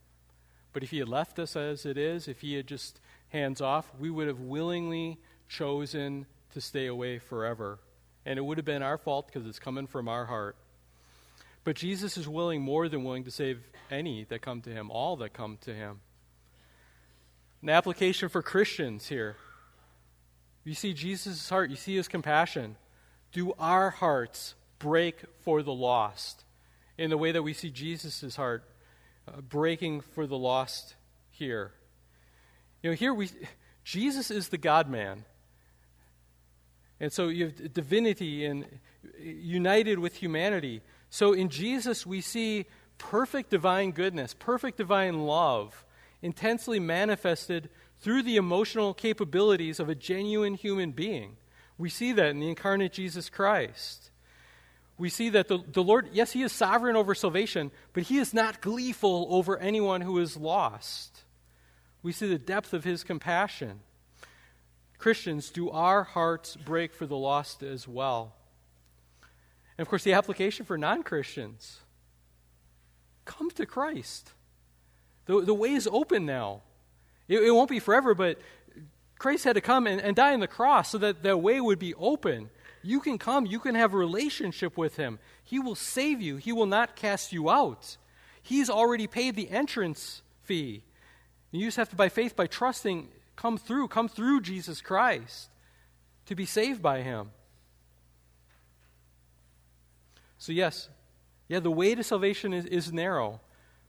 But 0.72 0.82
if 0.82 0.90
He 0.90 0.98
had 0.98 1.08
left 1.08 1.38
us 1.38 1.56
as 1.56 1.86
it 1.86 1.96
is, 1.96 2.28
if 2.28 2.40
He 2.40 2.54
had 2.54 2.66
just 2.66 3.00
hands 3.30 3.60
off, 3.60 3.90
we 3.98 4.10
would 4.10 4.28
have 4.28 4.40
willingly 4.40 5.18
chosen 5.48 6.26
to 6.52 6.60
stay 6.60 6.86
away 6.86 7.18
forever. 7.18 7.78
And 8.24 8.38
it 8.38 8.42
would 8.42 8.58
have 8.58 8.64
been 8.64 8.82
our 8.82 8.98
fault 8.98 9.26
because 9.26 9.46
it's 9.46 9.58
coming 9.58 9.86
from 9.86 10.08
our 10.08 10.26
heart. 10.26 10.56
But 11.64 11.76
Jesus 11.76 12.16
is 12.16 12.28
willing, 12.28 12.62
more 12.62 12.88
than 12.88 13.04
willing, 13.04 13.24
to 13.24 13.30
save 13.30 13.60
any 13.90 14.24
that 14.24 14.42
come 14.42 14.60
to 14.62 14.70
Him, 14.70 14.90
all 14.90 15.16
that 15.16 15.32
come 15.32 15.58
to 15.62 15.74
Him. 15.74 16.00
An 17.62 17.70
application 17.70 18.28
for 18.28 18.42
Christians 18.42 19.08
here. 19.08 19.36
You 20.64 20.74
see 20.74 20.92
Jesus' 20.92 21.48
heart, 21.48 21.70
you 21.70 21.76
see 21.76 21.96
His 21.96 22.08
compassion. 22.08 22.76
Do 23.32 23.52
our 23.58 23.90
hearts 23.90 24.54
break 24.78 25.22
for 25.40 25.62
the 25.62 25.72
lost 25.72 26.44
in 26.96 27.10
the 27.10 27.18
way 27.18 27.32
that 27.32 27.42
we 27.42 27.52
see 27.52 27.70
Jesus' 27.70 28.36
heart 28.36 28.64
uh, 29.28 29.40
breaking 29.40 30.00
for 30.00 30.26
the 30.26 30.38
lost 30.38 30.94
here. 31.30 31.72
You 32.82 32.90
know, 32.90 32.96
here 32.96 33.12
we, 33.12 33.30
Jesus 33.84 34.30
is 34.30 34.48
the 34.48 34.58
God 34.58 34.88
man. 34.88 35.24
And 37.00 37.12
so 37.12 37.28
you 37.28 37.46
have 37.46 37.72
divinity 37.72 38.44
and 38.44 38.66
united 39.20 39.98
with 39.98 40.16
humanity. 40.16 40.82
So 41.10 41.32
in 41.32 41.48
Jesus, 41.48 42.04
we 42.04 42.20
see 42.20 42.66
perfect 42.98 43.50
divine 43.50 43.92
goodness, 43.92 44.34
perfect 44.34 44.76
divine 44.76 45.26
love, 45.26 45.84
intensely 46.22 46.80
manifested 46.80 47.70
through 48.00 48.22
the 48.22 48.36
emotional 48.36 48.94
capabilities 48.94 49.80
of 49.80 49.88
a 49.88 49.94
genuine 49.94 50.54
human 50.54 50.90
being. 50.92 51.36
We 51.76 51.88
see 51.88 52.12
that 52.12 52.30
in 52.30 52.40
the 52.40 52.48
incarnate 52.48 52.92
Jesus 52.92 53.30
Christ. 53.30 54.10
We 54.98 55.08
see 55.08 55.30
that 55.30 55.46
the, 55.46 55.58
the 55.72 55.82
Lord, 55.82 56.08
yes, 56.12 56.32
He 56.32 56.42
is 56.42 56.52
sovereign 56.52 56.96
over 56.96 57.14
salvation, 57.14 57.70
but 57.92 58.02
He 58.04 58.18
is 58.18 58.34
not 58.34 58.60
gleeful 58.60 59.28
over 59.30 59.56
anyone 59.56 60.00
who 60.00 60.18
is 60.18 60.36
lost. 60.36 61.22
We 62.02 62.12
see 62.12 62.28
the 62.28 62.38
depth 62.38 62.74
of 62.74 62.84
His 62.84 63.04
compassion. 63.04 63.80
Christians, 64.98 65.50
do 65.50 65.70
our 65.70 66.02
hearts 66.02 66.56
break 66.56 66.92
for 66.92 67.06
the 67.06 67.16
lost 67.16 67.62
as 67.62 67.86
well? 67.86 68.34
And 69.78 69.86
of 69.86 69.88
course, 69.88 70.02
the 70.02 70.14
application 70.14 70.66
for 70.66 70.76
non 70.76 71.04
Christians 71.04 71.78
come 73.24 73.50
to 73.52 73.64
Christ. 73.64 74.32
The, 75.26 75.42
the 75.42 75.54
way 75.54 75.74
is 75.74 75.88
open 75.90 76.26
now. 76.26 76.62
It, 77.28 77.44
it, 77.44 77.50
won't 77.52 77.70
be 77.70 77.78
forever, 77.78 78.14
but 78.14 78.40
Christ 79.18 79.44
had 79.44 79.54
to 79.54 79.60
come 79.60 79.86
and, 79.86 80.00
and 80.00 80.16
die 80.16 80.32
on 80.32 80.40
the 80.40 80.48
cross 80.48 80.90
so 80.90 80.98
that 80.98 81.22
the 81.22 81.36
way 81.36 81.60
would 81.60 81.78
be 81.78 81.94
open. 81.94 82.50
You 82.88 83.00
can 83.00 83.18
come, 83.18 83.44
you 83.44 83.60
can 83.60 83.74
have 83.74 83.92
a 83.92 83.98
relationship 83.98 84.78
with 84.78 84.96
Him. 84.96 85.18
He 85.44 85.58
will 85.58 85.74
save 85.74 86.22
you, 86.22 86.36
He 86.36 86.52
will 86.52 86.64
not 86.64 86.96
cast 86.96 87.34
you 87.34 87.50
out. 87.50 87.98
He's 88.40 88.70
already 88.70 89.06
paid 89.06 89.36
the 89.36 89.50
entrance 89.50 90.22
fee. 90.44 90.84
You 91.50 91.66
just 91.66 91.76
have 91.76 91.90
to, 91.90 91.96
by 91.96 92.08
faith, 92.08 92.34
by 92.34 92.46
trusting, 92.46 93.08
come 93.36 93.58
through, 93.58 93.88
come 93.88 94.08
through 94.08 94.40
Jesus 94.40 94.80
Christ 94.80 95.50
to 96.24 96.34
be 96.34 96.46
saved 96.46 96.80
by 96.80 97.02
Him. 97.02 97.28
So, 100.38 100.52
yes, 100.52 100.88
yeah, 101.46 101.60
the 101.60 101.70
way 101.70 101.94
to 101.94 102.02
salvation 102.02 102.54
is, 102.54 102.64
is 102.64 102.90
narrow, 102.90 103.42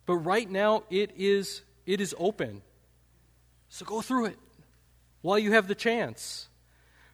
but 0.08 0.18
right 0.18 0.52
now 0.52 0.84
it 0.90 1.12
is, 1.16 1.62
it 1.86 2.02
is 2.02 2.14
open. 2.20 2.64
So 3.70 3.86
go 3.86 4.02
through 4.02 4.26
it 4.26 4.40
while 5.22 5.40
you 5.40 5.54
have 5.54 5.70
the 5.70 5.76
chance. 5.76 6.49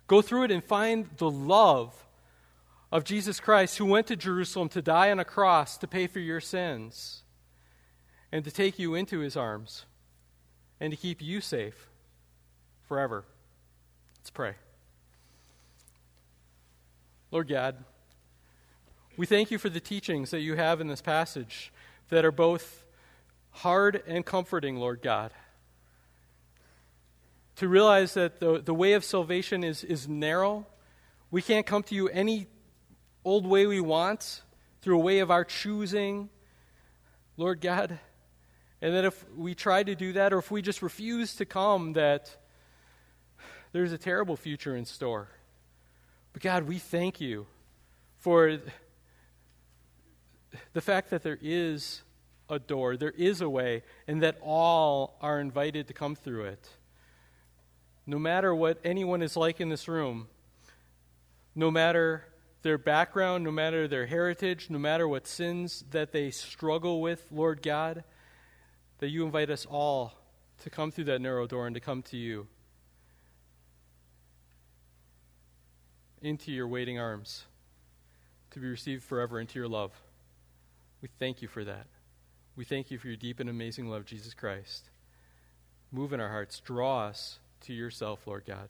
Go 0.08 0.22
through 0.22 0.44
it 0.44 0.52
and 0.52 0.64
find 0.64 1.10
the 1.18 1.30
love 1.30 2.06
of 2.92 3.04
Jesus 3.04 3.40
Christ 3.40 3.78
who 3.78 3.86
went 3.86 4.08
to 4.08 4.16
Jerusalem 4.16 4.70
to 4.70 4.82
die 4.82 5.12
on 5.12 5.20
a 5.20 5.26
cross 5.26 5.78
to 5.78 5.88
pay 5.88 6.08
for 6.08 6.20
your 6.20 6.40
sins 6.40 7.24
and 8.32 8.46
to 8.46 8.52
take 8.52 8.78
you 8.78 8.96
into 8.96 9.20
his 9.20 9.36
arms 9.36 9.86
and 10.80 10.92
to 10.92 10.98
keep 10.98 11.22
you 11.22 11.42
safe 11.42 11.90
forever. 12.88 13.26
Let's 14.20 14.30
pray. 14.30 14.56
Lord 17.32 17.48
God, 17.48 17.84
we 19.18 19.26
thank 19.26 19.52
you 19.52 19.58
for 19.58 19.70
the 19.70 19.80
teachings 19.80 20.32
that 20.32 20.42
you 20.42 20.56
have 20.56 20.80
in 20.82 20.88
this 20.88 21.02
passage 21.02 21.72
that 22.10 22.24
are 22.24 22.32
both 22.32 22.86
hard 23.52 24.04
and 24.08 24.26
comforting, 24.26 24.78
Lord 24.78 25.02
God. 25.02 25.32
To 27.58 27.68
realize 27.70 28.16
that 28.16 28.40
the, 28.40 28.60
the 28.60 28.74
way 28.74 28.94
of 28.94 29.06
salvation 29.06 29.64
is, 29.64 29.84
is 29.84 30.08
narrow. 30.10 30.66
We 31.32 31.42
can't 31.42 31.66
come 31.66 31.84
to 31.84 31.96
you 31.96 32.10
any 32.10 32.48
old 33.24 33.48
way 33.48 33.66
we 33.66 33.80
want, 33.80 34.42
through 34.82 34.98
a 34.98 35.02
way 35.02 35.20
of 35.20 35.32
our 35.32 35.44
choosing, 35.44 36.30
Lord 37.38 37.62
God. 37.62 37.98
And 38.82 38.94
that 38.94 39.06
if 39.06 39.26
we 39.36 39.56
try 39.56 39.84
to 39.84 39.96
do 39.96 40.14
that, 40.14 40.34
or 40.34 40.38
if 40.38 40.52
we 40.52 40.62
just 40.62 40.82
refuse 40.82 41.36
to 41.36 41.46
come, 41.46 41.94
that 41.94 42.36
there's 43.72 43.94
a 43.94 43.98
terrible 43.98 44.36
future 44.36 44.76
in 44.76 44.86
store. 44.86 45.30
But 46.34 46.42
God, 46.42 46.64
we 46.64 46.78
thank 46.78 47.22
you 47.22 47.48
for 48.18 48.60
the 50.74 50.82
fact 50.82 51.10
that 51.10 51.24
there 51.24 51.40
is 51.42 52.02
a 52.50 52.60
door, 52.60 52.98
there 52.98 53.12
is 53.12 53.42
a 53.42 53.50
way, 53.50 53.84
and 54.08 54.22
that 54.24 54.38
all 54.42 55.18
are 55.22 55.40
invited 55.40 55.88
to 55.88 55.94
come 55.94 56.16
through 56.16 56.44
it. 56.44 56.70
No 58.08 58.20
matter 58.20 58.54
what 58.54 58.80
anyone 58.84 59.22
is 59.22 59.36
like 59.36 59.60
in 59.60 59.70
this 59.70 59.88
room, 59.88 60.28
no 61.56 61.72
matter 61.72 62.26
their 62.62 62.78
background, 62.78 63.44
no 63.44 63.52
matter 63.52 63.88
their 63.88 64.06
heritage, 64.06 64.70
no 64.70 64.80
matter 64.80 65.08
what 65.08 65.28
sins 65.28 65.84
that 65.92 66.12
they 66.12 66.32
struggle 66.32 67.02
with, 67.02 67.26
Lord 67.32 67.62
God, 67.62 68.04
that 69.00 69.10
you 69.10 69.26
invite 69.26 69.50
us 69.50 69.66
all 69.66 70.14
to 70.64 70.70
come 70.70 70.92
through 70.92 71.06
that 71.06 71.22
narrow 71.22 71.48
door 71.48 71.68
and 71.68 71.76
to 71.76 71.80
come 71.80 72.02
to 72.04 72.18
you. 72.18 72.48
Into 76.22 76.52
your 76.52 76.68
waiting 76.68 77.00
arms, 77.00 77.46
to 78.52 78.60
be 78.60 78.68
received 78.68 79.04
forever 79.04 79.40
into 79.40 79.60
your 79.60 79.68
love. 79.68 79.92
We 81.02 81.10
thank 81.20 81.42
you 81.42 81.48
for 81.48 81.64
that. 81.66 81.88
We 82.56 82.66
thank 82.66 82.90
you 82.90 82.98
for 82.98 83.08
your 83.08 83.18
deep 83.18 83.40
and 83.40 83.50
amazing 83.50 83.90
love, 83.90 84.06
Jesus 84.06 84.34
Christ. 84.34 84.90
Move 85.92 86.14
in 86.14 86.20
our 86.20 86.30
hearts. 86.30 86.60
Draw 86.62 87.08
us 87.08 87.40
to 87.66 87.74
yourself, 87.74 88.26
Lord 88.26 88.44
God. 88.46 88.70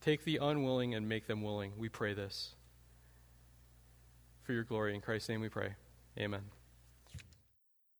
Take 0.00 0.24
the 0.24 0.38
unwilling 0.38 0.94
and 0.94 1.08
make 1.08 1.26
them 1.26 1.42
willing. 1.42 1.72
We 1.76 1.88
pray 1.88 2.14
this. 2.14 2.54
For 4.42 4.52
your 4.52 4.64
glory. 4.64 4.94
In 4.94 5.00
Christ's 5.00 5.28
name 5.28 5.40
we 5.40 5.48
pray. 5.48 5.74
Amen. 6.18 6.42